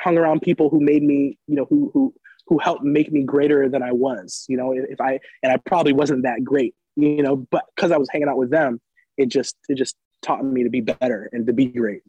hung 0.00 0.18
around 0.18 0.42
people 0.42 0.68
who 0.70 0.80
made 0.80 1.02
me, 1.02 1.38
you 1.46 1.54
know, 1.54 1.66
who 1.70 1.90
who 1.94 2.14
who 2.46 2.58
helped 2.58 2.82
make 2.84 3.10
me 3.10 3.22
greater 3.22 3.68
than 3.68 3.82
I 3.82 3.92
was. 3.92 4.44
You 4.48 4.56
know, 4.56 4.72
if 4.72 5.00
I 5.00 5.20
and 5.42 5.52
I 5.52 5.56
probably 5.56 5.92
wasn't 5.92 6.24
that 6.24 6.44
great, 6.44 6.74
you 6.96 7.22
know, 7.22 7.36
but 7.36 7.64
because 7.74 7.90
I 7.92 7.96
was 7.96 8.08
hanging 8.10 8.28
out 8.28 8.36
with 8.36 8.50
them, 8.50 8.80
it 9.16 9.26
just 9.26 9.56
it 9.68 9.76
just 9.76 9.96
taught 10.20 10.44
me 10.44 10.64
to 10.64 10.70
be 10.70 10.80
better 10.80 11.28
and 11.32 11.46
to 11.46 11.52
be 11.52 11.66
great. 11.66 12.02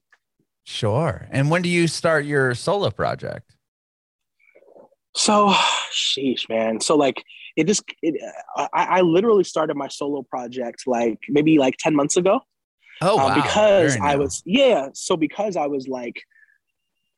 Sure. 0.66 1.28
And 1.32 1.52
when 1.52 1.62
do 1.62 1.70
you 1.70 1.88
start 1.88 2.26
your 2.26 2.56
solo 2.56 2.90
project? 2.90 3.55
So, 5.16 5.50
sheesh, 5.92 6.48
man. 6.50 6.80
So 6.80 6.96
like 6.96 7.24
it 7.56 7.68
just 7.68 7.84
it, 8.02 8.22
I, 8.56 8.68
I 8.74 9.02
literally 9.02 9.44
started 9.44 9.76
my 9.76 9.88
solo 9.88 10.22
project 10.24 10.84
like 10.86 11.18
maybe 11.30 11.58
like 11.58 11.78
ten 11.78 11.96
months 11.96 12.18
ago. 12.18 12.42
Oh, 13.02 13.20
um, 13.20 13.30
wow. 13.30 13.36
because 13.36 13.98
I 13.98 14.16
was 14.16 14.44
yeah. 14.46 14.90
So 14.94 15.18
because 15.18 15.58
I 15.58 15.68
was 15.68 15.88
like 15.88 16.22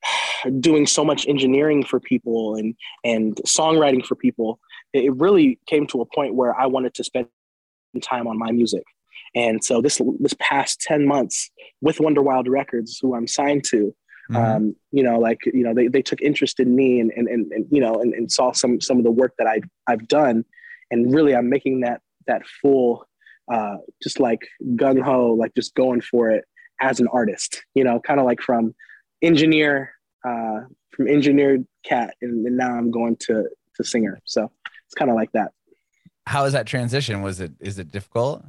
doing 0.60 0.86
so 0.86 1.04
much 1.04 1.26
engineering 1.28 1.84
for 1.84 2.00
people 2.00 2.54
and 2.54 2.74
and 3.04 3.36
songwriting 3.46 4.04
for 4.04 4.14
people, 4.14 4.58
it 4.92 5.04
it 5.04 5.16
really 5.16 5.58
came 5.66 5.86
to 5.88 6.00
a 6.00 6.06
point 6.06 6.34
where 6.34 6.58
I 6.58 6.66
wanted 6.66 6.94
to 6.94 7.04
spend 7.04 7.26
time 8.02 8.28
on 8.28 8.38
my 8.38 8.52
music. 8.52 8.84
And 9.34 9.62
so 9.62 9.82
this 9.82 10.00
this 10.20 10.34
past 10.38 10.80
ten 10.80 11.06
months 11.06 11.50
with 11.80 11.98
Wonderwild 11.98 12.48
Records, 12.48 12.98
who 13.00 13.14
I'm 13.14 13.26
signed 13.26 13.64
to, 13.70 13.94
Mhm. 14.30 14.36
um, 14.36 14.76
you 14.90 15.02
know, 15.02 15.18
like 15.18 15.38
you 15.46 15.62
know, 15.62 15.72
they, 15.72 15.88
they 15.88 16.02
took 16.02 16.20
interest 16.20 16.60
in 16.60 16.74
me 16.76 17.00
and 17.00 17.10
and, 17.16 17.28
and, 17.28 17.50
and 17.52 17.66
you 17.70 17.80
know 17.80 17.94
and, 17.94 18.12
and 18.14 18.30
saw 18.30 18.52
some 18.52 18.80
some 18.80 18.98
of 18.98 19.04
the 19.04 19.10
work 19.10 19.34
that 19.38 19.46
I 19.46 19.60
I've 19.86 20.06
done, 20.06 20.44
and 20.90 21.14
really 21.14 21.34
I'm 21.34 21.48
making 21.48 21.80
that 21.80 22.02
that 22.26 22.46
full, 22.46 23.06
uh, 23.50 23.76
just 24.02 24.20
like 24.20 24.46
gung 24.74 25.00
ho, 25.00 25.32
like 25.32 25.54
just 25.54 25.74
going 25.74 26.02
for 26.02 26.30
it 26.30 26.44
as 26.80 27.00
an 27.00 27.08
artist, 27.12 27.64
you 27.74 27.82
know, 27.84 28.00
kind 28.00 28.20
of 28.20 28.26
like 28.26 28.40
from 28.40 28.74
engineer, 29.22 29.92
uh, 30.26 30.60
from 30.90 31.08
engineered 31.08 31.66
cat, 31.84 32.14
and, 32.20 32.46
and 32.46 32.56
now 32.56 32.76
I'm 32.76 32.90
going 32.90 33.16
to 33.20 33.48
to 33.76 33.84
singer. 33.84 34.20
So 34.24 34.50
it's 34.86 34.94
kind 34.94 35.10
of 35.10 35.16
like 35.16 35.32
that. 35.32 35.52
How 36.26 36.44
is 36.44 36.52
that 36.52 36.66
transition? 36.66 37.22
Was 37.22 37.40
it 37.40 37.52
is 37.60 37.78
it 37.78 37.90
difficult? 37.90 38.44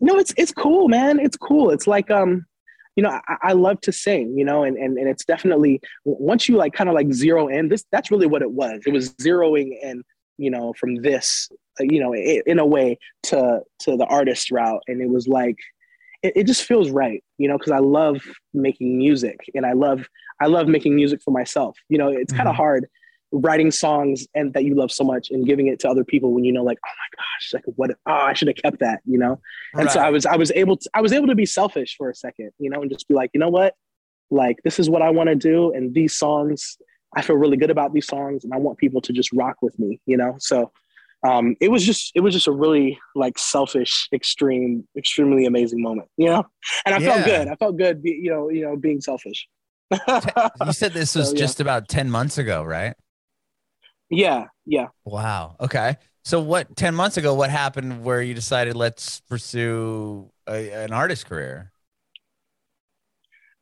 no 0.00 0.16
it's 0.16 0.32
it's 0.38 0.52
cool 0.52 0.88
man 0.88 1.18
it's 1.18 1.36
cool 1.36 1.70
it's 1.70 1.86
like 1.86 2.10
um 2.10 2.46
you 2.96 3.02
know, 3.02 3.20
I, 3.28 3.36
I 3.42 3.52
love 3.52 3.80
to 3.82 3.92
sing, 3.92 4.36
you 4.36 4.44
know, 4.44 4.64
and, 4.64 4.76
and, 4.76 4.98
and 4.98 5.08
it's 5.08 5.24
definitely 5.24 5.80
once 6.04 6.48
you 6.48 6.56
like 6.56 6.72
kind 6.72 6.88
of 6.88 6.94
like 6.94 7.12
zero 7.12 7.48
in 7.48 7.68
this, 7.68 7.84
that's 7.90 8.10
really 8.10 8.26
what 8.26 8.42
it 8.42 8.50
was. 8.50 8.82
It 8.86 8.92
was 8.92 9.14
zeroing 9.14 9.72
in, 9.82 10.02
you 10.38 10.50
know, 10.50 10.72
from 10.78 10.96
this, 10.96 11.48
uh, 11.80 11.84
you 11.84 12.00
know, 12.00 12.14
in 12.14 12.58
a 12.58 12.66
way 12.66 12.98
to, 13.24 13.60
to 13.80 13.96
the 13.96 14.06
artist 14.06 14.50
route. 14.50 14.82
And 14.88 15.00
it 15.00 15.08
was 15.08 15.26
like, 15.26 15.56
it, 16.22 16.32
it 16.36 16.46
just 16.46 16.64
feels 16.64 16.90
right, 16.90 17.22
you 17.38 17.48
know, 17.48 17.58
cause 17.58 17.72
I 17.72 17.78
love 17.78 18.20
making 18.52 18.98
music 18.98 19.38
and 19.54 19.64
I 19.64 19.72
love, 19.72 20.06
I 20.40 20.46
love 20.46 20.68
making 20.68 20.94
music 20.94 21.22
for 21.22 21.30
myself. 21.30 21.78
You 21.88 21.98
know, 21.98 22.08
it's 22.08 22.32
kind 22.32 22.48
of 22.48 22.54
hard 22.54 22.88
writing 23.32 23.70
songs 23.70 24.26
and 24.34 24.52
that 24.52 24.64
you 24.64 24.74
love 24.74 24.92
so 24.92 25.02
much 25.04 25.30
and 25.30 25.46
giving 25.46 25.66
it 25.66 25.80
to 25.80 25.88
other 25.88 26.04
people 26.04 26.32
when 26.34 26.44
you 26.44 26.52
know 26.52 26.62
like 26.62 26.78
oh 26.84 26.90
my 26.98 27.16
gosh 27.16 27.52
like 27.54 27.64
what 27.76 27.90
oh 28.06 28.12
I 28.12 28.34
should 28.34 28.48
have 28.48 28.56
kept 28.58 28.80
that 28.80 29.00
you 29.06 29.18
know 29.18 29.40
and 29.74 29.90
so 29.90 30.00
I 30.00 30.10
was 30.10 30.26
I 30.26 30.36
was 30.36 30.50
able 30.52 30.76
to 30.76 30.90
I 30.94 31.00
was 31.00 31.12
able 31.12 31.28
to 31.28 31.34
be 31.34 31.46
selfish 31.46 31.94
for 31.96 32.10
a 32.10 32.14
second 32.14 32.50
you 32.58 32.68
know 32.68 32.82
and 32.82 32.90
just 32.90 33.08
be 33.08 33.14
like 33.14 33.30
you 33.32 33.40
know 33.40 33.48
what 33.48 33.74
like 34.30 34.58
this 34.64 34.78
is 34.78 34.90
what 34.90 35.00
I 35.02 35.10
want 35.10 35.28
to 35.30 35.34
do 35.34 35.72
and 35.72 35.94
these 35.94 36.14
songs 36.14 36.76
I 37.16 37.22
feel 37.22 37.36
really 37.36 37.56
good 37.56 37.70
about 37.70 37.92
these 37.94 38.06
songs 38.06 38.44
and 38.44 38.52
I 38.52 38.58
want 38.58 38.76
people 38.78 39.00
to 39.02 39.12
just 39.14 39.32
rock 39.32 39.56
with 39.62 39.78
me 39.78 39.98
you 40.04 40.16
know 40.18 40.34
so 40.38 40.70
um 41.26 41.56
it 41.60 41.70
was 41.70 41.84
just 41.86 42.12
it 42.14 42.20
was 42.20 42.34
just 42.34 42.48
a 42.48 42.52
really 42.52 42.98
like 43.14 43.38
selfish 43.38 44.08
extreme 44.12 44.86
extremely 44.96 45.46
amazing 45.46 45.80
moment 45.82 46.08
you 46.18 46.26
know 46.26 46.44
and 46.84 46.94
I 46.94 46.98
Yeah. 46.98 47.12
felt 47.14 47.24
good 47.26 47.48
I 47.48 47.54
felt 47.56 47.76
good 47.78 48.02
be, 48.02 48.10
you 48.10 48.30
know 48.30 48.50
you 48.50 48.62
know 48.64 48.76
being 48.76 49.00
selfish 49.00 49.48
You 49.90 50.72
said 50.72 50.92
this 50.92 51.14
was 51.16 51.28
So, 51.28 51.34
yeah. 51.34 51.38
just 51.38 51.60
about 51.60 51.88
10 51.88 52.10
months 52.10 52.38
ago, 52.38 52.62
right? 52.64 52.94
Yeah 54.12 54.44
yeah 54.66 54.86
Wow. 55.04 55.56
Okay. 55.58 55.96
So 56.24 56.40
what 56.40 56.76
10 56.76 56.94
months 56.94 57.16
ago 57.16 57.34
what 57.34 57.50
happened 57.50 58.04
where 58.04 58.22
you 58.22 58.34
decided 58.34 58.76
let's 58.76 59.20
pursue 59.22 60.30
a, 60.48 60.70
an 60.84 60.92
artist 60.92 61.26
career? 61.26 61.72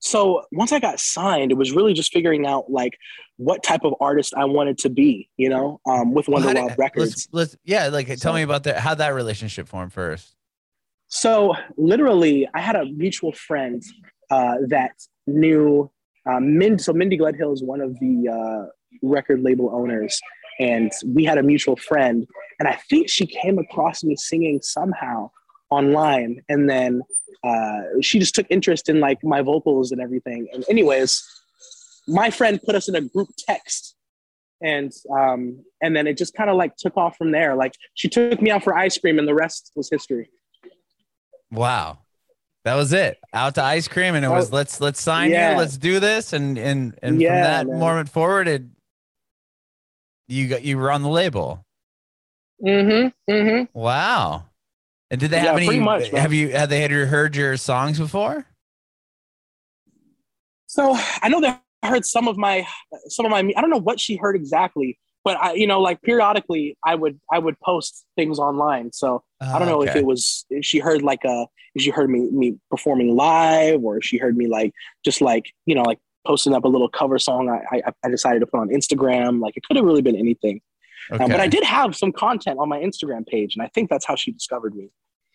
so 0.02 0.42
once 0.50 0.72
I 0.72 0.80
got 0.80 0.98
signed, 0.98 1.50
it 1.52 1.56
was 1.58 1.72
really 1.72 1.92
just 1.92 2.12
figuring 2.12 2.46
out 2.46 2.70
like 2.70 2.96
what 3.36 3.62
type 3.62 3.84
of 3.84 3.94
artist 4.00 4.32
I 4.34 4.46
wanted 4.46 4.78
to 4.78 4.88
be, 4.90 5.28
you 5.36 5.48
know, 5.50 5.78
um, 5.86 6.14
with 6.14 6.26
Well, 6.28 6.42
Wonder 6.42 6.48
how 6.58 6.66
Wild 6.66 6.68
did- 6.70 6.78
Records. 6.78 7.28
Let's, 7.32 7.52
let's 7.52 7.56
yeah, 7.64 7.88
like 7.88 8.06
tell 8.08 8.16
So- 8.16 8.32
me 8.34 8.42
about 8.42 8.64
that 8.64 8.78
how 8.78 8.94
that 8.94 9.10
relationship 9.14 9.68
formed 9.68 9.92
first. 9.92 10.34
So 11.08 11.54
literally, 11.76 12.48
I 12.54 12.60
had 12.60 12.76
a 12.76 12.84
mutual 12.86 13.32
friend 13.32 13.82
uh, 14.30 14.56
that 14.68 14.92
knew 15.26 15.90
Mind. 16.26 16.80
So 16.80 16.92
Mindy 16.92 17.18
Gledhill 17.18 17.52
is 17.52 17.62
one 17.62 17.80
of 17.80 17.98
the 17.98 18.28
uh, 18.28 18.70
record 19.02 19.42
label 19.42 19.70
owners, 19.74 20.20
and 20.60 20.92
we 21.04 21.24
had 21.24 21.38
a 21.38 21.42
mutual 21.42 21.74
friend. 21.76 22.26
And 22.60 22.68
I 22.68 22.76
think 22.88 23.08
she 23.08 23.26
came 23.26 23.58
across 23.58 24.04
me 24.04 24.14
singing 24.16 24.60
somehow 24.62 25.30
online, 25.70 26.42
and 26.48 26.68
then 26.70 27.02
uh, 27.42 27.80
she 28.02 28.18
just 28.18 28.34
took 28.34 28.46
interest 28.50 28.88
in 28.88 29.00
like 29.00 29.18
my 29.24 29.40
vocals 29.42 29.90
and 29.92 30.00
everything. 30.00 30.46
And 30.52 30.64
anyways, 30.68 31.24
my 32.06 32.30
friend 32.30 32.60
put 32.64 32.74
us 32.74 32.88
in 32.88 32.94
a 32.94 33.00
group 33.00 33.30
text. 33.48 33.96
And 34.62 34.92
um, 35.10 35.64
and 35.82 35.96
then 35.96 36.06
it 36.06 36.18
just 36.18 36.34
kind 36.34 36.50
of 36.50 36.56
like 36.56 36.76
took 36.76 36.94
off 36.98 37.16
from 37.16 37.32
there. 37.32 37.54
Like 37.56 37.72
she 37.94 38.08
took 38.10 38.42
me 38.42 38.50
out 38.50 38.62
for 38.62 38.76
ice 38.76 38.98
cream, 38.98 39.18
and 39.18 39.26
the 39.26 39.32
rest 39.34 39.72
was 39.74 39.88
history. 39.90 40.28
Wow. 41.50 42.00
That 42.64 42.74
was 42.74 42.92
it. 42.92 43.16
Out 43.32 43.54
to 43.54 43.62
ice 43.62 43.88
cream 43.88 44.14
and 44.14 44.22
it 44.24 44.28
Oh, 44.28 44.32
was 44.32 44.52
let's 44.52 44.80
let's 44.82 45.00
sign 45.00 45.30
yeah. 45.30 45.52
you, 45.52 45.58
let's 45.58 45.78
do 45.78 45.98
this 45.98 46.34
and 46.34 46.58
and 46.58 46.94
and 47.02 47.20
Yeah, 47.20 47.28
from 47.30 47.42
that 47.42 47.66
man. 47.68 47.78
moment 47.80 48.08
forward 48.10 48.48
it 48.48 48.64
you 50.30 50.48
got 50.48 50.62
you 50.62 50.78
were 50.78 50.90
on 50.90 51.02
the 51.02 51.08
label. 51.08 51.64
Mm-hmm. 52.64 53.32
Mm-hmm. 53.32 53.78
Wow. 53.78 54.44
And 55.10 55.20
did 55.20 55.30
they 55.30 55.38
Yeah, 55.38 55.46
have 55.46 55.56
any 55.56 55.66
pretty 55.66 55.80
much, 55.80 56.08
have 56.10 56.32
you 56.32 56.50
have 56.50 56.68
they 56.68 56.80
had 56.80 56.90
you 56.90 57.06
heard 57.06 57.34
your 57.34 57.56
songs 57.56 57.98
before? 57.98 58.46
So 60.66 60.96
I 61.22 61.28
know 61.28 61.40
they 61.40 61.54
heard 61.82 62.04
some 62.04 62.28
of 62.28 62.36
my 62.36 62.66
some 63.08 63.26
of 63.26 63.30
my 63.30 63.38
I 63.56 63.60
don't 63.60 63.70
know 63.70 63.78
what 63.78 63.98
she 63.98 64.16
heard 64.16 64.36
exactly, 64.36 64.98
but 65.24 65.36
I 65.36 65.54
you 65.54 65.66
know 65.66 65.80
like 65.80 66.00
periodically 66.02 66.76
I 66.84 66.94
would 66.94 67.20
I 67.32 67.38
would 67.38 67.58
post 67.60 68.04
things 68.16 68.38
online. 68.38 68.92
So 68.92 69.24
I 69.52 69.58
don't 69.58 69.68
know 69.68 69.82
if 69.82 69.96
it 69.96 70.04
was 70.04 70.44
if 70.50 70.64
she 70.64 70.78
heard 70.78 71.02
like 71.02 71.24
a 71.24 71.46
if 71.74 71.82
she 71.82 71.90
heard 71.90 72.10
me 72.10 72.20
me 72.30 72.56
performing 72.70 73.16
live 73.16 73.82
or 73.82 73.96
if 73.98 74.04
she 74.04 74.18
heard 74.18 74.36
me 74.36 74.46
like 74.46 74.72
just 75.04 75.20
like 75.20 75.52
you 75.66 75.74
know 75.74 75.82
like 75.82 75.98
posting 76.26 76.54
up 76.54 76.64
a 76.64 76.68
little 76.68 76.88
cover 76.88 77.18
song 77.18 77.48
I 77.48 77.80
I, 77.86 77.92
I 78.04 78.08
decided 78.08 78.40
to 78.40 78.46
put 78.46 78.60
on 78.60 78.68
Instagram. 78.68 79.40
Like 79.40 79.56
it 79.56 79.64
could 79.64 79.76
have 79.76 79.84
really 79.84 80.02
been 80.02 80.16
anything. 80.16 80.60
Um, 81.10 81.30
but 81.30 81.40
I 81.40 81.48
did 81.48 81.64
have 81.64 81.96
some 81.96 82.12
content 82.12 82.58
on 82.58 82.68
my 82.68 82.78
Instagram 82.78 83.26
page, 83.26 83.56
and 83.56 83.62
I 83.62 83.68
think 83.74 83.90
that's 83.90 84.06
how 84.06 84.14
she 84.14 84.30
discovered 84.30 84.74
me. 84.76 84.90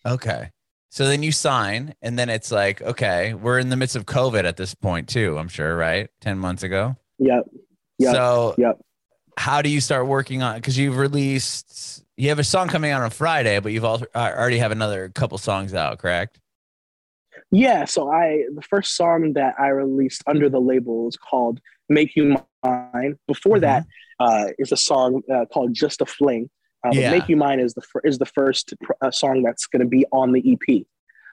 Okay. 0.06 0.52
So 0.90 1.06
then 1.08 1.24
you 1.24 1.34
sign, 1.34 1.96
and 2.02 2.18
then 2.18 2.30
it's 2.30 2.52
like, 2.52 2.82
okay, 2.82 3.34
we're 3.34 3.60
in 3.60 3.68
the 3.70 3.76
midst 3.76 3.98
of 3.98 4.06
COVID 4.06 4.46
at 4.46 4.56
this 4.56 4.74
point 4.74 5.10
too. 5.10 5.38
I'm 5.38 5.50
sure, 5.50 5.76
right? 5.76 6.10
Ten 6.22 6.38
months 6.38 6.64
ago. 6.64 6.96
Yep. 7.20 7.50
Yep. 7.98 8.14
So, 8.14 8.56
Yep. 8.58 8.80
how 9.38 9.62
do 9.62 9.70
you 9.70 9.82
start 9.82 10.08
working 10.08 10.42
on? 10.42 10.56
Because 10.56 10.78
you've 10.78 10.98
released, 10.98 12.04
you 12.16 12.30
have 12.30 12.40
a 12.40 12.44
song 12.44 12.68
coming 12.70 12.92
out 12.92 13.02
on 13.02 13.10
Friday, 13.10 13.60
but 13.60 13.74
you've 13.74 13.84
also 13.86 14.06
uh, 14.16 14.32
already 14.38 14.60
have 14.60 14.72
another 14.72 15.10
couple 15.10 15.38
songs 15.38 15.74
out, 15.74 15.98
correct? 15.98 16.40
Yeah, 17.52 17.86
so 17.86 18.12
I 18.12 18.44
the 18.54 18.62
first 18.62 18.96
song 18.96 19.34
that 19.34 19.56
I 19.60 19.68
released 19.70 20.24
under 20.28 20.50
the 20.50 20.60
label 20.60 21.08
is 21.08 21.16
called 21.18 21.60
"Make 21.90 22.16
You 22.16 22.38
Mine." 22.64 23.18
Before 23.28 23.60
that 23.60 23.86
uh, 24.20 24.48
is 24.58 24.72
a 24.72 24.78
song 24.78 25.22
uh, 25.34 25.46
called 25.46 25.74
"Just 25.74 26.02
a 26.02 26.06
Fling." 26.06 26.50
Uh, 26.86 26.90
Yeah. 26.94 27.12
"Make 27.12 27.30
You 27.30 27.38
Mine" 27.38 27.60
is 27.60 27.74
the 27.74 27.82
fir- 27.82 28.02
is 28.04 28.18
the 28.18 28.26
first 28.26 28.74
pr- 28.82 28.94
uh, 29.02 29.12
song 29.12 29.44
that's 29.44 29.68
going 29.68 29.82
to 29.82 29.88
be 29.88 30.06
on 30.12 30.32
the 30.32 30.42
EP. 30.54 30.86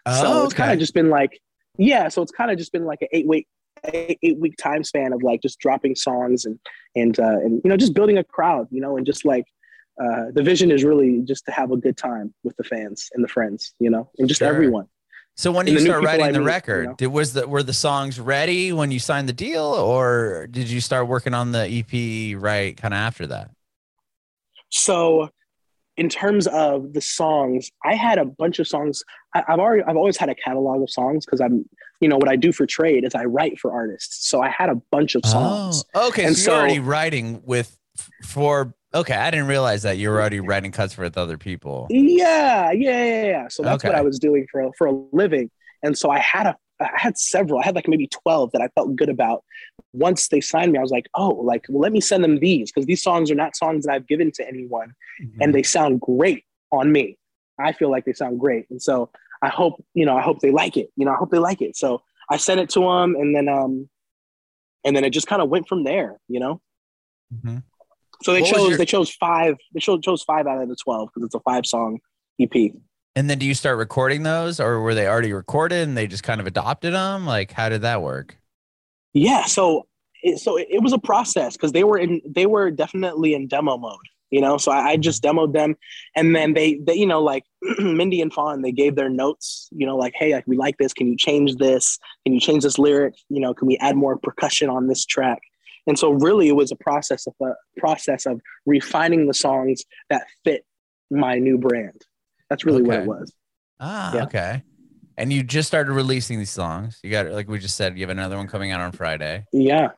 Oh, 0.07 0.23
so 0.23 0.45
it's 0.45 0.55
kind 0.55 0.73
of 0.73 0.79
just 0.79 0.95
been 0.95 1.11
like, 1.11 1.41
yeah. 1.79 2.09
So 2.09 2.23
it's 2.23 2.33
kind 2.33 2.51
of 2.51 2.59
just 2.59 2.73
been 2.73 2.85
like 2.85 3.03
an 3.03 3.09
eight 3.13 3.27
week 3.27 3.47
eight, 3.85 4.19
eight 4.23 4.39
week 4.39 4.57
time 4.59 4.85
span 4.85 5.13
of 5.13 5.23
like 5.23 5.41
just 5.43 5.59
dropping 5.59 5.97
songs 5.97 6.45
and 6.45 6.59
and 6.95 7.19
uh, 7.19 7.39
and 7.39 7.61
you 7.65 7.69
know 7.71 7.77
just 7.77 7.95
building 7.95 8.19
a 8.19 8.25
crowd, 8.25 8.69
you 8.71 8.81
know, 8.81 8.97
and 8.97 9.07
just 9.07 9.25
like. 9.25 9.47
Uh, 10.03 10.31
the 10.33 10.43
vision 10.43 10.71
is 10.71 10.85
really 10.85 11.21
just 11.21 11.45
to 11.45 11.53
have 11.53 11.71
a 11.71 11.77
good 11.77 11.99
time 11.99 12.33
with 12.45 12.57
the 12.57 12.65
fans 12.65 13.11
and 13.13 13.23
the 13.23 13.29
friends, 13.29 13.75
you 13.79 13.91
know, 13.91 14.11
and 14.19 14.27
just 14.27 14.39
Sure. 14.39 14.49
everyone. 14.49 14.87
So 15.37 15.51
when 15.51 15.67
and 15.67 15.79
you 15.79 15.85
start 15.85 16.05
writing 16.05 16.27
I 16.27 16.33
the 16.33 16.39
meet, 16.41 16.45
you 16.45 16.51
record, 16.53 16.87
know? 16.89 16.95
did 16.95 17.07
was 17.09 17.33
the 17.33 17.49
were 17.49 17.63
the 17.63 17.73
songs 17.73 18.21
ready 18.21 18.73
when 18.73 18.91
you 18.91 18.99
signed 18.99 19.29
the 19.29 19.33
deal, 19.33 19.65
or 19.65 20.47
did 20.51 20.69
you 20.69 20.81
start 20.81 21.09
working 21.09 21.33
on 21.35 21.53
the 21.53 21.67
EP 21.67 22.41
right 22.41 22.77
kind 22.77 22.93
of 22.93 22.99
after 22.99 23.27
that? 23.29 23.51
So, 24.69 25.31
in 25.97 26.09
terms 26.09 26.47
of 26.47 26.93
the 26.93 27.01
songs, 27.01 27.71
I 27.85 27.95
had 27.95 28.19
a 28.19 28.25
bunch 28.25 28.59
of 28.59 28.69
songs. 28.69 29.03
I, 29.35 29.43
I've 29.49 29.59
already, 29.59 29.83
I've 29.85 29.97
always 29.97 30.17
had 30.17 30.29
a 30.29 30.35
catalog 30.35 30.83
of 30.83 30.91
songs 30.91 31.25
because 31.25 31.41
I'm, 31.41 31.69
you 32.01 32.09
know, 32.09 32.17
what 32.17 32.29
I 32.29 32.37
do 32.37 32.53
for 32.53 32.67
trade 32.67 33.05
is 33.05 33.15
I 33.15 33.25
write 33.25 33.59
for 33.59 33.73
artists. 33.73 34.29
So 34.29 34.43
I 34.43 34.49
had 34.49 34.69
a 34.69 34.75
bunch 34.91 35.15
of 35.15 35.25
songs. 35.25 35.85
Oh, 35.95 36.09
okay. 36.09 36.25
And 36.25 36.37
so 36.37 36.51
you're 36.53 36.57
so- 36.59 36.61
already 36.61 36.79
writing 36.81 37.43
with 37.45 37.77
for. 38.25 38.75
Okay, 38.95 39.15
I 39.15 39.31
didn't 39.31 39.47
realize 39.47 39.83
that 39.83 39.97
you 39.99 40.11
were 40.11 40.21
already 40.21 40.41
writing 40.41 40.71
cuts 40.73 40.93
for 40.95 41.05
other 41.17 41.39
people. 41.39 41.87
Yeah, 41.91 42.71
yeah, 42.73 43.05
yeah, 43.05 43.25
yeah. 43.25 43.49
So 43.49 43.63
that's 43.63 43.83
what 43.85 43.95
I 43.95 44.03
was 44.03 44.19
doing 44.19 44.47
for 44.51 44.71
for 44.77 44.87
a 44.87 44.93
living, 45.13 45.51
and 45.83 45.97
so 45.97 46.11
I 46.11 46.19
had 46.19 46.47
a, 46.47 46.57
I 46.81 46.91
had 46.97 47.17
several. 47.19 47.61
I 47.61 47.65
had 47.65 47.75
like 47.75 47.89
maybe 47.89 48.07
twelve 48.09 48.53
that 48.53 48.61
I 48.61 48.69
felt 48.75 48.95
good 48.97 49.09
about. 49.09 49.45
Once 49.95 50.29
they 50.29 50.41
signed 50.41 50.73
me, 50.73 50.79
I 50.79 50.83
was 50.83 50.91
like, 50.91 51.09
oh, 51.15 51.29
like 51.31 51.65
well, 51.69 51.81
let 51.81 51.93
me 51.93 52.01
send 52.01 52.23
them 52.23 52.39
these 52.39 52.71
because 52.71 52.87
these 52.87 53.03
songs 53.03 53.31
are 53.31 53.35
not 53.35 53.57
songs 53.57 53.87
that 53.87 53.93
I've 53.95 54.07
given 54.07 54.31
to 54.33 54.47
anyone. 54.47 54.95
and 55.41 55.55
they 55.55 55.63
sound 55.63 56.01
great 56.01 56.45
on 56.71 56.93
me. 56.93 57.17
I 57.59 57.73
feel 57.73 57.91
like 57.91 58.05
they 58.05 58.13
sound 58.13 58.41
great, 58.41 58.67
and 58.71 58.81
so 58.83 59.11
I 59.41 59.49
hope 59.49 59.83
you 59.95 60.05
know 60.05 60.17
I 60.17 60.23
hope 60.23 60.41
they 60.41 60.51
like 60.51 60.77
it. 60.77 60.91
You 60.97 61.07
know, 61.07 61.13
I 61.13 61.17
hope 61.17 61.31
they 61.31 61.39
like 61.39 61.63
it. 61.63 61.77
So 61.77 62.03
I 62.31 62.37
sent 62.37 62.61
it 62.61 62.69
to 62.71 62.81
them, 62.81 63.15
and 63.17 63.35
then 63.35 63.49
um, 63.49 63.89
and 64.85 64.95
then 64.95 65.05
it 65.05 65.11
just 65.11 65.27
kind 65.27 65.41
of 65.41 65.49
went 65.49 65.67
from 65.69 65.85
there. 65.85 66.19
You 66.29 66.41
know, 66.41 66.61
Mhm. 67.35 67.63
So 68.23 68.33
they 68.33 68.41
What 68.43 68.51
chose 68.55 68.69
your- 68.71 68.79
they 68.79 68.87
chose 68.87 69.11
five 69.11 69.57
they 69.75 69.81
chose 69.81 70.01
chose 70.03 70.23
five 70.23 70.47
out 70.47 70.63
of 70.63 70.69
the 70.69 70.77
twelve 70.77 71.09
because 71.13 71.27
it's 71.27 71.35
a 71.35 71.41
five 71.41 71.67
song 71.67 71.99
EP. 72.41 72.73
And 73.15 73.29
then 73.29 73.39
do 73.39 73.45
you 73.45 73.55
start 73.55 73.77
recording 73.77 74.23
those, 74.23 74.59
or 74.59 74.81
were 74.81 74.95
they 74.95 75.07
already 75.07 75.33
recorded 75.35 75.87
and 75.87 75.97
they 75.97 76.07
just 76.07 76.23
kind 76.23 76.41
of 76.41 76.47
adopted 76.47 76.95
them? 76.95 77.27
Like, 77.27 77.53
how 77.53 77.69
did 77.69 77.83
that 77.83 78.01
work? 78.01 78.39
Yeah, 79.13 79.45
so 79.45 79.87
it, 80.23 80.39
so 80.39 80.57
it, 80.57 80.69
it 80.71 80.83
was 80.83 80.95
a 80.95 80.99
process 80.99 81.55
because 81.55 81.73
they 81.73 81.85
were 81.85 81.99
in 81.99 82.23
they 82.27 82.47
were 82.47 82.71
definitely 82.71 83.35
in 83.35 83.49
demo 83.49 83.77
mode. 83.77 83.99
You 84.31 84.41
know, 84.41 84.57
so 84.57 84.73
I, 84.73 84.93
I 84.93 84.97
just 84.97 85.23
demoed 85.23 85.53
them, 85.53 85.77
and 86.17 86.35
then 86.35 86.55
they, 86.55 86.81
they, 86.87 86.95
you 86.95 87.05
know, 87.05 87.23
like 87.23 87.45
Mindy 87.79 88.23
and 88.23 88.33
Fawn, 88.33 88.63
they 88.63 88.73
gave 88.73 88.97
their 88.97 89.11
notes. 89.11 89.69
You 89.73 89.85
know, 89.85 89.95
like, 89.95 90.15
hey, 90.17 90.33
like 90.33 90.47
we 90.47 90.57
like 90.57 90.79
this. 90.79 90.95
Can 90.95 91.07
you 91.07 91.19
change 91.19 91.57
this? 91.57 91.99
Can 92.25 92.33
you 92.33 92.41
change 92.41 92.63
this 92.63 92.79
lyric? 92.79 93.15
You 93.29 93.43
know, 93.43 93.53
can 93.53 93.69
we 93.69 93.77
add 93.77 93.95
more 93.95 94.17
percussion 94.17 94.71
on 94.71 94.87
this 94.87 95.05
track? 95.05 95.41
And 95.87 95.99
so, 95.99 96.11
really, 96.11 96.49
it 96.49 96.57
was 96.57 96.71
a 96.71 96.77
process 96.77 97.27
of 97.27 97.35
a 97.43 97.53
process 97.79 98.27
of 98.27 98.41
refining 98.67 99.27
the 99.27 99.35
songs 99.35 99.83
that 100.11 100.27
fit 100.45 100.65
my 101.11 101.39
new 101.39 101.59
brand. 101.59 102.01
That's 102.49 102.65
really 102.65 102.83
what 102.83 103.01
it 103.01 103.07
was. 103.07 103.33
Ah, 103.81 104.15
Yeah. 104.15 104.23
okay. 104.25 104.63
And 105.19 105.33
you 105.33 105.43
just 105.43 105.69
started 105.69 105.93
releasing 105.93 106.39
these 106.39 106.51
songs. 106.51 106.99
You 107.03 107.11
got, 107.11 107.27
like 107.27 107.49
we 107.49 107.59
just 107.59 107.77
said, 107.77 107.97
you 107.99 108.03
have 108.03 108.11
another 108.11 108.37
one 108.37 108.49
coming 108.49 108.71
out 108.71 108.81
on 108.81 108.93
Friday. 108.93 109.45
Yeah, 109.53 109.89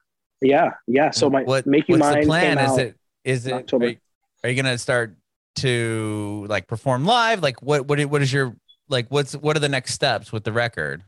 yeah, 0.40 0.70
yeah. 0.88 1.10
So 1.10 1.30
my 1.30 1.42
what, 1.42 1.66
make 1.66 1.88
you 1.88 1.94
what's 1.94 2.02
mine 2.02 2.20
the 2.22 2.26
plan? 2.26 2.58
Is 2.58 2.78
it 2.78 2.96
is 3.22 3.46
it 3.46 3.52
October. 3.52 3.84
Are 3.86 3.88
you, 3.90 3.96
are 4.42 4.50
you 4.50 4.56
gonna 4.60 4.76
start 4.78 5.16
to 5.56 6.46
like 6.48 6.66
perform 6.66 7.04
live? 7.04 7.42
Like 7.42 7.62
what 7.62 7.86
what 7.86 8.04
what 8.06 8.22
is 8.22 8.32
your 8.32 8.56
like 8.88 9.06
what's 9.08 9.34
what 9.36 9.56
are 9.56 9.60
the 9.60 9.68
next 9.68 9.92
steps 9.94 10.32
with 10.32 10.44
the 10.44 10.52
record? 10.52 11.04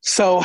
So 0.00 0.42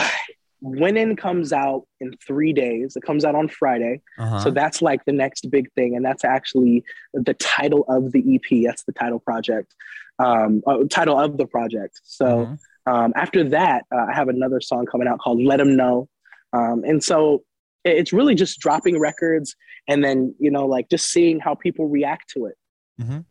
Winning 0.66 1.16
comes 1.16 1.54
out 1.54 1.84
in 2.00 2.12
three 2.26 2.52
days. 2.52 2.96
It 2.96 3.04
comes 3.04 3.24
out 3.24 3.36
on 3.36 3.48
Friday. 3.48 4.02
Uh-huh. 4.18 4.40
So 4.40 4.50
that's 4.52 4.82
like 4.82 5.06
the 5.06 5.12
next 5.12 5.50
big 5.52 5.72
thing. 5.74 5.96
And 5.96 6.04
that's 6.04 6.26
actually 6.26 6.84
the 7.14 7.36
title 7.36 7.86
of 7.88 8.12
the 8.14 8.24
EP. 8.36 8.64
That's 8.66 8.84
the 8.84 8.92
title 8.92 9.20
project, 9.20 9.76
um, 10.18 10.64
uh, 10.66 10.80
title 10.90 11.20
of 11.20 11.38
the 11.38 11.46
project. 11.46 12.00
So 12.04 12.26
Mhm. 12.26 12.60
um, 12.88 13.14
after 13.16 13.44
that, 13.50 13.86
uh, 13.94 14.06
I 14.10 14.14
have 14.16 14.28
another 14.28 14.60
song 14.60 14.86
coming 14.88 15.08
out 15.08 15.20
called 15.20 15.40
Let 15.42 15.58
Them 15.58 15.76
Know. 15.76 16.08
Um, 16.54 16.84
and 16.84 17.04
so 17.04 17.44
it- 17.84 17.98
it's 17.98 18.12
really 18.12 18.34
just 18.34 18.60
dropping 18.60 19.00
records 19.00 19.56
and 19.88 20.04
then, 20.04 20.34
you 20.40 20.50
know, 20.50 20.66
like 20.66 20.90
just 20.90 21.12
seeing 21.12 21.40
how 21.40 21.54
people 21.54 21.88
react 21.88 22.30
to 22.32 22.46
it, 22.48 22.56
Mhm. 23.00 23.26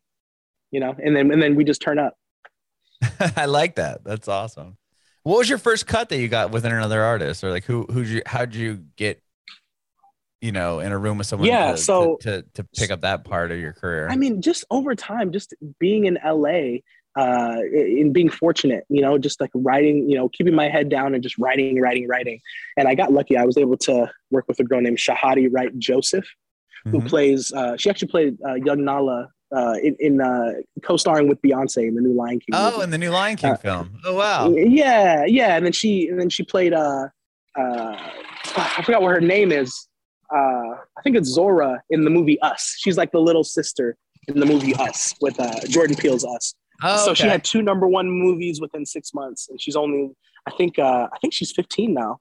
you 0.70 0.78
know, 0.78 0.94
and 1.04 1.16
then, 1.16 1.32
and 1.32 1.42
then 1.42 1.56
we 1.56 1.64
just 1.64 1.82
turn 1.82 1.98
up. 1.98 2.14
I 3.36 3.46
like 3.46 3.74
that. 3.74 4.04
That's 4.04 4.28
awesome. 4.28 4.76
What 5.24 5.38
was 5.38 5.48
your 5.48 5.58
first 5.58 5.86
cut 5.86 6.08
that 6.10 6.18
you 6.18 6.28
got 6.28 6.50
with 6.50 6.64
another 6.66 7.02
artist, 7.02 7.42
or 7.42 7.50
like 7.50 7.64
who 7.64 7.84
who'd 7.90 8.06
you 8.06 8.22
how'd 8.26 8.54
you 8.54 8.84
get, 8.96 9.20
you 10.40 10.52
know, 10.52 10.80
in 10.80 10.92
a 10.92 10.98
room 10.98 11.16
with 11.18 11.26
someone? 11.26 11.48
Yeah, 11.48 11.72
to, 11.72 11.76
so- 11.78 12.16
to, 12.20 12.42
to 12.42 12.46
to 12.54 12.64
pick 12.76 12.90
up 12.90 13.00
that 13.00 13.24
part 13.24 13.50
of 13.50 13.58
your 13.58 13.72
career. 13.72 14.08
I 14.10 14.16
mean, 14.16 14.42
just 14.42 14.64
over 14.70 14.94
time, 14.94 15.32
just 15.32 15.54
being 15.80 16.04
in 16.04 16.18
LA, 16.22 16.78
uh, 17.18 17.56
in 17.72 18.12
being 18.12 18.28
fortunate, 18.28 18.84
you 18.90 19.00
know, 19.00 19.16
just 19.16 19.40
like 19.40 19.50
writing, 19.54 20.10
you 20.10 20.16
know, 20.16 20.28
keeping 20.28 20.54
my 20.54 20.68
head 20.68 20.90
down 20.90 21.14
and 21.14 21.22
just 21.22 21.38
writing, 21.38 21.80
writing, 21.80 22.06
writing. 22.06 22.40
And 22.76 22.86
I 22.86 22.94
got 22.94 23.10
lucky. 23.12 23.36
I 23.38 23.44
was 23.44 23.56
able 23.56 23.78
to 23.78 24.10
work 24.30 24.44
with 24.46 24.60
a 24.60 24.64
girl 24.64 24.82
named 24.82 24.98
Shahadi 24.98 25.48
Wright 25.50 25.70
Joseph, 25.78 26.26
who 26.84 27.00
Mhm. 27.00 27.08
plays. 27.08 27.50
Uh, 27.50 27.78
she 27.78 27.88
actually 27.88 28.08
played 28.08 28.36
uh, 28.46 28.54
young 28.54 28.84
Nala 28.84 29.28
uh, 29.54 29.74
in, 29.82 29.96
in 30.00 30.20
uh, 30.20 30.52
co-starring 30.82 31.28
with 31.28 31.40
Beyonce 31.42 31.86
in 31.88 31.94
the 31.94 32.00
new 32.00 32.12
Lion 32.14 32.40
King. 32.40 32.54
Oh, 32.54 32.72
movie. 32.72 32.82
in 32.84 32.90
the 32.90 32.98
new 32.98 33.10
Lion 33.10 33.36
King 33.36 33.52
Uh, 33.52 33.56
film. 33.56 33.98
Oh 34.04 34.14
wow. 34.14 34.50
Yeah, 34.50 35.24
yeah, 35.26 35.56
and 35.56 35.64
then 35.64 35.72
she 35.72 36.08
and 36.08 36.20
then 36.20 36.28
she 36.30 36.42
played. 36.42 36.72
Uh, 36.72 37.08
uh, 37.58 37.96
I 38.56 38.82
forgot 38.84 39.02
what 39.02 39.12
her 39.12 39.20
name 39.20 39.52
is. 39.52 39.88
Uh, 40.34 40.74
I 40.98 41.02
think 41.02 41.16
it's 41.16 41.28
Zora 41.28 41.82
in 41.90 42.04
the 42.04 42.10
movie 42.10 42.40
Us. 42.40 42.74
She's 42.78 42.96
like 42.96 43.12
the 43.12 43.20
little 43.20 43.44
sister 43.44 43.96
in 44.28 44.40
the 44.40 44.46
movie 44.46 44.74
Us 44.76 45.14
with 45.20 45.38
uh, 45.38 45.60
Jordan 45.68 45.96
Peele's 45.96 46.24
Us. 46.24 46.54
Oh, 46.82 47.04
so 47.06 47.14
she 47.14 47.28
had 47.28 47.44
two 47.44 47.62
number 47.62 47.86
one 47.86 48.10
movies 48.10 48.60
within 48.60 48.84
six 48.84 49.14
months, 49.14 49.48
and 49.48 49.60
she's 49.60 49.76
only 49.76 50.10
I 50.46 50.50
think 50.52 50.78
uh, 50.78 51.08
I 51.12 51.18
think 51.20 51.32
she's 51.32 51.52
15 51.52 51.94
now. 51.94 52.18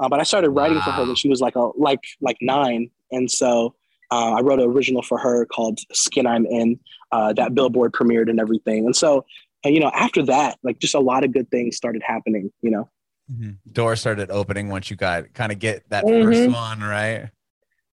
Uh, 0.00 0.08
but 0.08 0.18
I 0.18 0.24
started 0.24 0.50
writing 0.50 0.80
for 0.80 0.90
her 0.90 1.04
when 1.04 1.14
she 1.14 1.28
was 1.28 1.40
like 1.40 1.54
a 1.54 1.70
like 1.76 2.00
like 2.20 2.36
nine, 2.40 2.90
and 3.12 3.30
so 3.30 3.74
uh, 4.12 4.32
I 4.38 4.40
wrote 4.42 4.60
an 4.60 4.66
original 4.66 5.02
for 5.02 5.18
her 5.18 5.46
called 5.46 5.78
"Skin 5.92 6.26
I'm 6.26 6.46
In." 6.46 6.78
Uh, 7.10 7.32
that 7.34 7.54
Billboard 7.54 7.92
premiered 7.92 8.28
and 8.30 8.38
everything, 8.40 8.86
and 8.86 8.94
so 8.96 9.24
you 9.64 9.80
know 9.80 9.90
after 9.94 10.22
that, 10.26 10.58
like 10.62 10.78
just 10.78 10.94
a 10.94 11.00
lot 11.00 11.24
of 11.24 11.32
good 11.32 11.50
things 11.50 11.76
started 11.76 12.02
happening. 12.04 12.50
You 12.62 12.70
know. 12.70 12.88
Mhm. 13.32 13.56
Door 13.72 13.96
started 13.96 14.30
opening 14.30 14.68
once 14.68 14.90
you 14.90 14.96
got 14.96 15.32
kind 15.32 15.52
of 15.52 15.58
get 15.58 15.88
that 15.90 16.04
Mhm. 16.04 16.24
first 16.24 16.50
one 16.54 16.80
right. 16.80 17.30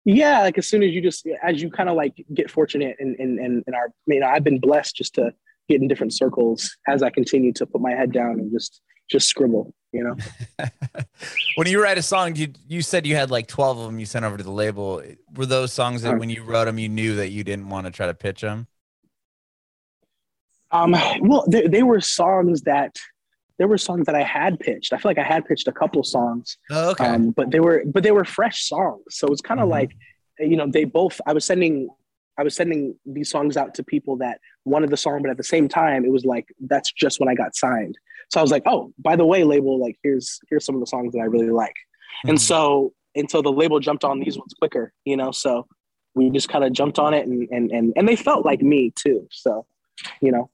Yeah, 0.05 0.41
like 0.43 0.59
as 0.59 0.67
soon 0.69 0.83
as 0.83 0.91
you 0.93 1.01
just 1.01 1.27
as 1.43 1.63
you 1.63 1.71
kind 1.71 1.89
of 1.89 1.97
like 1.97 2.15
get 2.35 2.51
fortunate 2.51 2.97
and 3.01 3.17
and 3.19 3.39
and 3.39 3.65
and 3.67 3.75
our 3.75 3.89
you 4.07 4.21
know 4.21 4.27
I've 4.29 4.45
been 4.45 4.61
blessed 4.61 4.95
just 4.97 5.15
to 5.15 5.33
get 5.69 5.81
in 5.81 5.89
different 5.89 6.13
circles 6.13 6.77
as 6.87 7.03
I 7.03 7.09
continue 7.11 7.53
to 7.55 7.65
put 7.67 7.81
my 7.81 7.93
head 7.93 8.13
down 8.13 8.39
and 8.39 8.53
just 8.53 8.83
just 9.11 9.29
scribble. 9.29 9.75
You 9.93 10.03
know. 10.03 10.17
when 11.57 11.69
you 11.69 11.81
write 11.83 11.99
a 11.99 12.03
song, 12.03 12.35
you 12.35 12.49
you 12.67 12.83
said 12.83 13.07
you 13.07 13.15
had 13.17 13.31
like 13.31 13.47
twelve 13.47 13.79
of 13.79 13.85
them 13.87 13.99
you 14.01 14.07
sent 14.07 14.25
over 14.25 14.37
to 14.37 14.43
the 14.43 14.51
label. 14.51 15.03
Were 15.37 15.47
those 15.47 15.73
songs 15.73 16.03
that 16.03 16.15
Uh. 16.15 16.19
when 16.19 16.31
you 16.31 16.43
wrote 16.43 16.65
them, 16.65 16.79
you 16.79 16.89
knew 16.89 17.15
that 17.17 17.29
you 17.31 17.45
didn't 17.45 17.69
want 17.69 17.87
to 17.87 17.93
try 17.93 18.07
to 18.07 18.15
pitch 18.15 18.41
them? 18.41 18.67
Um, 20.71 20.93
well, 21.21 21.45
they, 21.49 21.69
they 21.69 21.83
were 21.85 22.01
songs 22.01 22.63
that 22.63 22.97
there 23.59 23.69
were 23.69 23.79
songs 23.79 24.07
that 24.07 24.17
I 24.17 24.23
had 24.25 24.59
pitched. 24.59 24.93
I 24.93 24.97
feel 24.99 25.11
like 25.11 25.19
I 25.19 25.23
had 25.23 25.45
pitched 25.45 25.69
a 25.69 25.73
couple 25.73 26.03
songs, 26.03 26.59
Oh, 26.71 26.91
okay. 26.91 27.07
um, 27.07 27.31
but 27.31 27.53
they 27.53 27.61
were 27.61 27.85
but 27.87 28.03
they 28.03 28.11
were 28.11 28.25
fresh 28.25 28.65
songs. 28.65 29.03
So 29.11 29.29
it's 29.29 29.41
kind 29.41 29.61
of 29.61 29.69
Mhm. 29.69 29.73
like, 29.73 29.93
you 30.41 30.57
know, 30.57 30.67
they 30.67 30.85
both. 30.85 31.21
I 31.27 31.33
was 31.33 31.45
sending 31.45 31.89
I 32.37 32.43
was 32.43 32.57
sending 32.57 32.97
these 33.07 33.31
songs 33.31 33.57
out 33.57 33.75
to 33.75 33.85
people 33.85 34.17
that 34.17 34.41
wanted 34.65 34.91
the 34.91 34.97
song, 34.97 35.23
but 35.23 35.31
at 35.31 35.37
the 35.37 35.45
same 35.45 35.69
time, 35.69 36.05
it 36.05 36.11
was 36.11 36.25
like 36.25 36.47
that's 36.59 36.91
just 36.93 37.21
when 37.21 37.29
I 37.29 37.37
got 37.37 37.55
signed. 37.55 37.97
So 38.31 38.41
I 38.41 38.43
was 38.43 38.51
like, 38.51 38.63
oh, 38.67 38.93
by 38.99 39.17
the 39.17 39.25
way, 39.27 39.45
label, 39.45 39.81
like 39.81 39.97
here's 40.03 40.41
here's 40.49 40.65
some 40.65 40.75
of 40.75 40.81
the 40.81 40.87
songs 40.87 41.13
that 41.13 41.21
I 41.21 41.25
really 41.25 41.51
like. 41.51 41.77
And 42.27 42.39
Mhm. 42.39 42.41
so 42.41 42.93
and 43.15 43.31
so 43.31 43.43
the 43.43 43.53
label 43.53 43.79
jumped 43.81 44.05
on 44.05 44.21
these 44.21 44.37
ones 44.39 44.55
quicker, 44.59 44.93
you 45.05 45.17
know. 45.17 45.31
So 45.31 45.67
we 46.15 46.31
just 46.31 46.49
kind 46.49 46.65
of 46.65 46.73
jumped 46.73 46.99
on 46.99 47.15
it, 47.15 47.27
and 47.27 47.49
and 47.51 47.71
and 47.71 47.93
and 47.97 48.09
they 48.09 48.17
felt 48.17 48.45
like 48.45 48.63
me 48.63 48.93
too. 48.97 49.27
So, 49.31 49.67
you 50.21 50.33
know, 50.33 50.51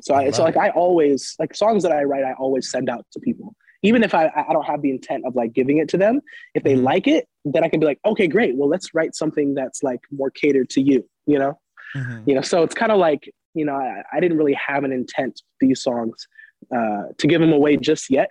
so 0.00 0.14
I, 0.14 0.30
so 0.30 0.42
like 0.42 0.56
I 0.56 0.70
always 0.70 1.34
like 1.38 1.54
songs 1.54 1.82
that 1.82 1.92
I 1.92 2.02
write, 2.04 2.24
I 2.24 2.32
always 2.34 2.70
send 2.70 2.88
out 2.88 3.04
to 3.12 3.20
people, 3.20 3.54
even 3.82 4.02
if 4.02 4.14
I 4.14 4.26
I 4.48 4.52
don't 4.52 4.66
have 4.66 4.82
the 4.82 4.90
intent 4.90 5.24
of 5.26 5.34
like 5.36 5.52
giving 5.52 5.78
it 5.78 5.88
to 5.90 5.96
them. 5.98 6.20
If 6.54 6.62
they 6.64 6.74
Mhm. 6.74 6.82
like 6.82 7.06
it, 7.06 7.28
then 7.44 7.62
I 7.64 7.68
can 7.68 7.78
be 7.80 7.86
like, 7.86 8.00
okay, 8.04 8.26
great. 8.26 8.56
Well, 8.56 8.68
let's 8.68 8.94
write 8.94 9.14
something 9.14 9.54
that's 9.54 9.82
like 9.82 10.00
more 10.10 10.30
catered 10.30 10.70
to 10.70 10.80
you, 10.80 11.08
you 11.26 11.38
know. 11.38 11.58
Mhm. 11.96 12.22
You 12.26 12.34
know, 12.34 12.40
so 12.42 12.62
it's 12.62 12.74
kind 12.74 12.90
of 12.92 12.98
like 12.98 13.30
you 13.54 13.64
know 13.64 13.74
I, 13.74 14.02
I 14.12 14.20
didn't 14.20 14.38
really 14.38 14.54
have 14.54 14.84
an 14.84 14.92
intent 14.92 15.34
with 15.60 15.68
these 15.68 15.82
songs 15.82 16.26
uh, 16.74 17.04
to 17.18 17.26
give 17.26 17.40
them 17.40 17.52
away 17.52 17.76
just 17.76 18.10
yet 18.10 18.30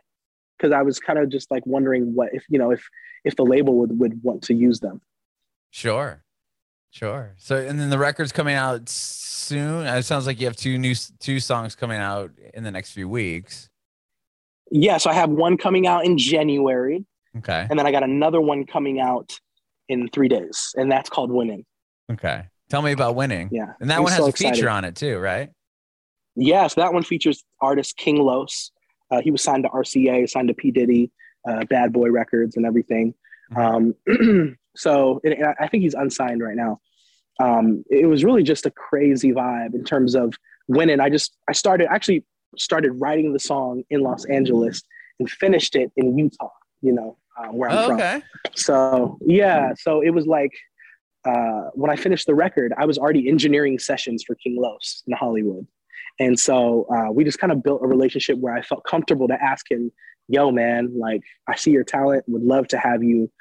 because 0.58 0.72
I 0.72 0.82
was 0.82 1.00
kind 1.00 1.20
of 1.20 1.30
just 1.30 1.52
like 1.52 1.66
wondering 1.66 2.14
what 2.16 2.30
if 2.34 2.44
you 2.50 2.58
know 2.60 2.72
if 2.72 2.88
if 3.24 3.36
the 3.36 3.44
label 3.44 3.76
would 3.80 4.00
would 4.00 4.24
want 4.24 4.44
to 4.44 4.54
use 4.54 4.80
them. 4.80 5.02
Sure. 5.72 6.24
Sure. 6.92 7.34
So 7.38 7.58
and 7.58 7.80
then 7.80 7.90
the 7.90 7.98
record's 7.98 8.32
coming 8.32 8.56
out 8.56 8.88
soon. 8.88 9.86
It 9.86 10.04
sounds 10.04 10.26
like 10.28 10.40
you 10.40 10.46
have 10.48 10.56
two 10.56 10.78
new 10.78 10.96
two 11.20 11.40
songs 11.40 11.76
coming 11.76 12.00
out 12.00 12.32
in 12.54 12.64
the 12.64 12.72
next 12.72 12.92
few 12.92 13.10
weeks. 13.10 13.70
Yeah, 14.72 14.98
so 14.98 15.10
I 15.10 15.14
have 15.14 15.30
one 15.30 15.58
coming 15.58 15.86
out 15.86 16.06
in 16.06 16.18
January, 16.18 17.06
Okay. 17.38 17.68
and 17.70 17.78
then 17.78 17.86
I 17.86 17.92
got 17.92 18.02
another 18.02 18.42
one 18.42 18.66
coming 18.66 19.00
out 19.00 19.40
in 19.90 20.08
three 20.10 20.28
days, 20.28 20.74
and 20.76 20.92
that's 20.92 21.08
called 21.08 21.32
Winning. 21.32 21.66
Okay. 22.12 22.46
Tell 22.70 22.82
me 22.82 22.92
about 22.92 23.14
winning. 23.16 23.50
Yeah, 23.52 23.74
And 23.80 23.92
that 23.92 23.98
I'm 23.98 24.04
one 24.04 24.12
has 24.12 24.22
so 24.24 24.30
a 24.30 24.32
feature 24.32 24.48
excited. 24.50 24.68
on 24.68 24.86
it 24.86 24.96
too, 24.96 25.20
right? 25.20 25.50
Yeah, 26.36 26.68
so 26.68 26.82
that 26.82 26.94
one 26.94 27.04
features 27.04 27.44
artist 27.62 27.98
King 27.98 28.18
Los. 28.18 28.72
Uh, 29.12 29.22
he 29.22 29.32
was 29.32 29.42
signed 29.42 29.64
to 29.64 29.70
RCA, 29.70 30.30
signed 30.30 30.48
to 30.50 30.54
P 30.54 30.72
Diddy, 30.72 31.12
uh, 31.48 31.64
Bad 31.66 31.94
Boy 31.94 32.10
Records, 32.10 32.58
and 32.58 32.66
everything. 32.66 33.14
Um, 33.56 33.94
so 34.76 35.22
I 35.60 35.68
think 35.68 35.84
he's 35.84 35.94
unsigned 35.94 36.42
right 36.42 36.56
now. 36.56 36.80
Um, 37.40 37.84
it 37.90 38.08
was 38.08 38.24
really 38.24 38.44
just 38.44 38.66
a 38.66 38.72
crazy 38.72 39.32
vibe 39.32 39.74
in 39.76 39.84
terms 39.84 40.16
of 40.16 40.34
winning. 40.68 41.00
I 41.00 41.10
just 41.10 41.36
I 41.50 41.54
started 41.54 41.88
actually 41.92 42.26
started 42.58 42.92
writing 42.94 43.34
the 43.34 43.40
song 43.40 43.84
in 43.90 44.02
Los 44.02 44.26
Angeles 44.26 44.82
and 45.20 45.30
finished 45.30 45.76
it 45.76 45.92
in 45.98 46.18
Utah. 46.18 46.50
You 46.82 46.94
know 46.94 47.18
uh, 47.38 47.48
where 47.50 47.70
I'm 47.70 47.78
Oh, 47.78 47.86
from. 47.88 47.96
okay. 47.98 48.22
So 48.56 49.18
yeah, 49.22 49.74
so 49.78 50.02
it 50.02 50.10
was 50.12 50.26
like 50.26 50.52
uh, 51.26 51.70
when 51.74 51.92
I 51.92 51.96
finished 51.96 52.26
the 52.28 52.36
record, 52.36 52.74
I 52.78 52.86
was 52.86 52.98
already 52.98 53.28
engineering 53.30 53.80
sessions 53.80 54.24
for 54.26 54.36
King 54.36 54.58
Los 54.60 55.04
in 55.08 55.14
Hollywood, 55.16 55.68
and 56.20 56.40
so 56.40 56.88
uh, 56.94 57.12
we 57.12 57.24
just 57.24 57.40
kind 57.40 57.52
of 57.52 57.64
built 57.64 57.82
a 57.84 57.88
relationship 57.88 58.38
where 58.40 58.54
I 58.54 58.62
felt 58.62 58.84
comfortable 58.86 59.28
to 59.28 59.42
ask 59.42 59.70
him, 59.70 59.92
"Yo, 60.28 60.52
man, 60.52 60.98
like 60.98 61.22
I 61.48 61.56
see 61.56 61.72
your 61.72 61.84
talent, 61.84 62.26
would 62.28 62.44
love 62.44 62.68
to 62.70 62.78
have 62.78 63.04
you 63.04 63.32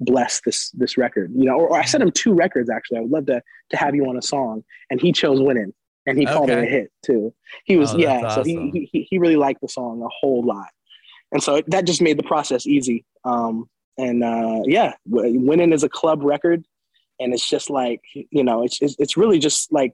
bless 0.00 0.40
this 0.40 0.70
this 0.70 0.96
record." 0.96 1.32
You 1.34 1.44
know, 1.44 1.54
or, 1.54 1.68
or 1.68 1.78
I 1.78 1.84
sent 1.84 2.02
him 2.02 2.10
two 2.10 2.32
records 2.34 2.70
actually. 2.70 2.98
I 2.98 3.00
would 3.02 3.10
love 3.10 3.26
to 3.26 3.42
to 3.70 3.76
have 3.76 3.94
you 3.94 4.06
on 4.06 4.16
a 4.16 4.22
song, 4.22 4.64
and 4.90 5.00
he 5.00 5.12
chose 5.12 5.40
"Winning," 5.40 5.72
and 6.06 6.18
he 6.18 6.26
called 6.26 6.50
it 6.50 6.58
a 6.58 6.66
hit 6.66 6.90
too. 7.04 7.34
He 7.64 7.76
was 7.76 7.94
Oh, 7.94 7.98
yeah, 7.98 8.34
so 8.34 8.42
he, 8.42 8.88
he 8.90 9.06
he 9.08 9.18
really 9.18 9.36
liked 9.36 9.60
the 9.60 9.68
song 9.68 10.02
a 10.02 10.08
whole 10.08 10.44
lot, 10.44 10.68
and 11.32 11.42
so 11.42 11.62
that 11.66 11.84
just 11.84 12.02
made 12.02 12.18
the 12.18 12.22
process 12.22 12.66
easy. 12.66 13.04
Um, 13.24 13.68
and 13.98 14.24
uh, 14.24 14.60
yeah, 14.64 14.94
winning 15.06 15.72
is 15.72 15.82
a 15.82 15.88
club 15.88 16.22
record, 16.22 16.64
and 17.20 17.34
it's 17.34 17.48
just 17.48 17.70
like 17.70 18.00
you 18.14 18.42
know, 18.42 18.64
it's 18.64 18.80
it's, 18.80 18.96
it's 18.98 19.16
really 19.16 19.38
just 19.38 19.72
like 19.72 19.92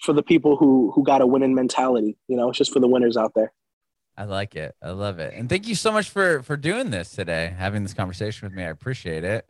for 0.00 0.12
the 0.12 0.22
people 0.22 0.56
who 0.56 0.90
who 0.94 1.02
got 1.02 1.20
a 1.20 1.26
winning 1.26 1.54
mentality. 1.54 2.16
You 2.28 2.36
know, 2.36 2.48
it's 2.50 2.58
just 2.58 2.72
for 2.72 2.80
the 2.80 2.88
winners 2.88 3.16
out 3.16 3.32
there. 3.34 3.52
I 4.16 4.24
like 4.24 4.56
it. 4.56 4.74
I 4.82 4.90
love 4.90 5.18
it. 5.20 5.34
And 5.34 5.48
thank 5.48 5.68
you 5.68 5.74
so 5.74 5.92
much 5.92 6.10
for 6.10 6.42
for 6.42 6.56
doing 6.56 6.90
this 6.90 7.10
today, 7.10 7.54
having 7.56 7.82
this 7.82 7.94
conversation 7.94 8.46
with 8.46 8.52
me. 8.54 8.62
I 8.64 8.68
appreciate 8.68 9.24
it. 9.24 9.46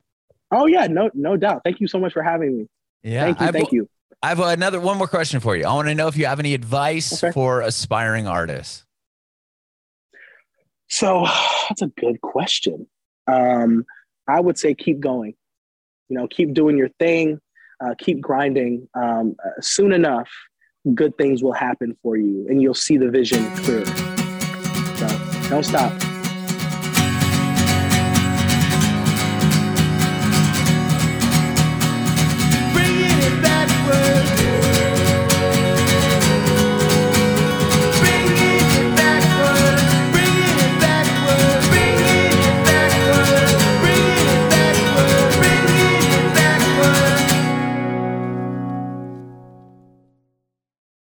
Oh 0.51 0.67
yeah, 0.67 0.87
no 0.87 1.11
no 1.15 1.37
doubt. 1.37 1.63
Thank 1.65 1.81
you 1.81 1.89
so 1.89 1.99
much 1.99 2.13
for 2.13 2.23
having 2.23 2.59
me. 2.59 2.67
Yeah. 3.03 3.25
thank 3.25 3.41
you, 3.41 3.47
I've- 3.47 3.59
thank 3.59 3.73
you. 3.73 3.89
I 4.21 4.31
have 4.31 4.41
another 4.41 4.81
one 4.81 4.99
more 4.99 5.07
question 5.07 5.39
for 5.39 5.55
you. 5.57 5.65
I 5.65 5.73
want 5.75 5.87
to 5.87 5.95
know 5.95 6.09
if 6.09 6.17
you 6.17 6.27
have 6.27 6.41
any 6.41 6.53
advice 6.53 7.23
Okay. 7.23 7.31
for 7.33 7.61
aspiring 7.61 8.27
artists. 8.27 8.85
So 10.89 11.25
that's 11.69 11.83
a 11.83 11.87
good 11.87 12.21
question. 12.21 12.89
Um, 13.27 13.85
I 14.27 14.41
would 14.41 14.59
say 14.59 14.75
keep 14.75 15.01
going. 15.01 15.35
You 16.09 16.17
know, 16.19 16.27
keep 16.27 16.53
doing 16.55 16.77
your 16.77 16.89
thing. 16.99 17.39
Uh, 17.81 17.95
keep 17.99 18.21
grinding. 18.21 18.89
Um, 18.95 19.37
uh, 19.45 19.61
soon 19.61 19.93
enough, 19.93 20.29
good 20.95 21.17
things 21.17 21.43
will 21.43 21.53
happen 21.53 21.97
for 22.03 22.17
you, 22.17 22.47
and 22.49 22.61
you'll 22.61 22.75
see 22.75 22.97
the 22.97 23.11
vision 23.11 23.45
clearer. 23.57 23.87
So 24.97 25.49
don't 25.49 25.65
stop. 25.65 26.08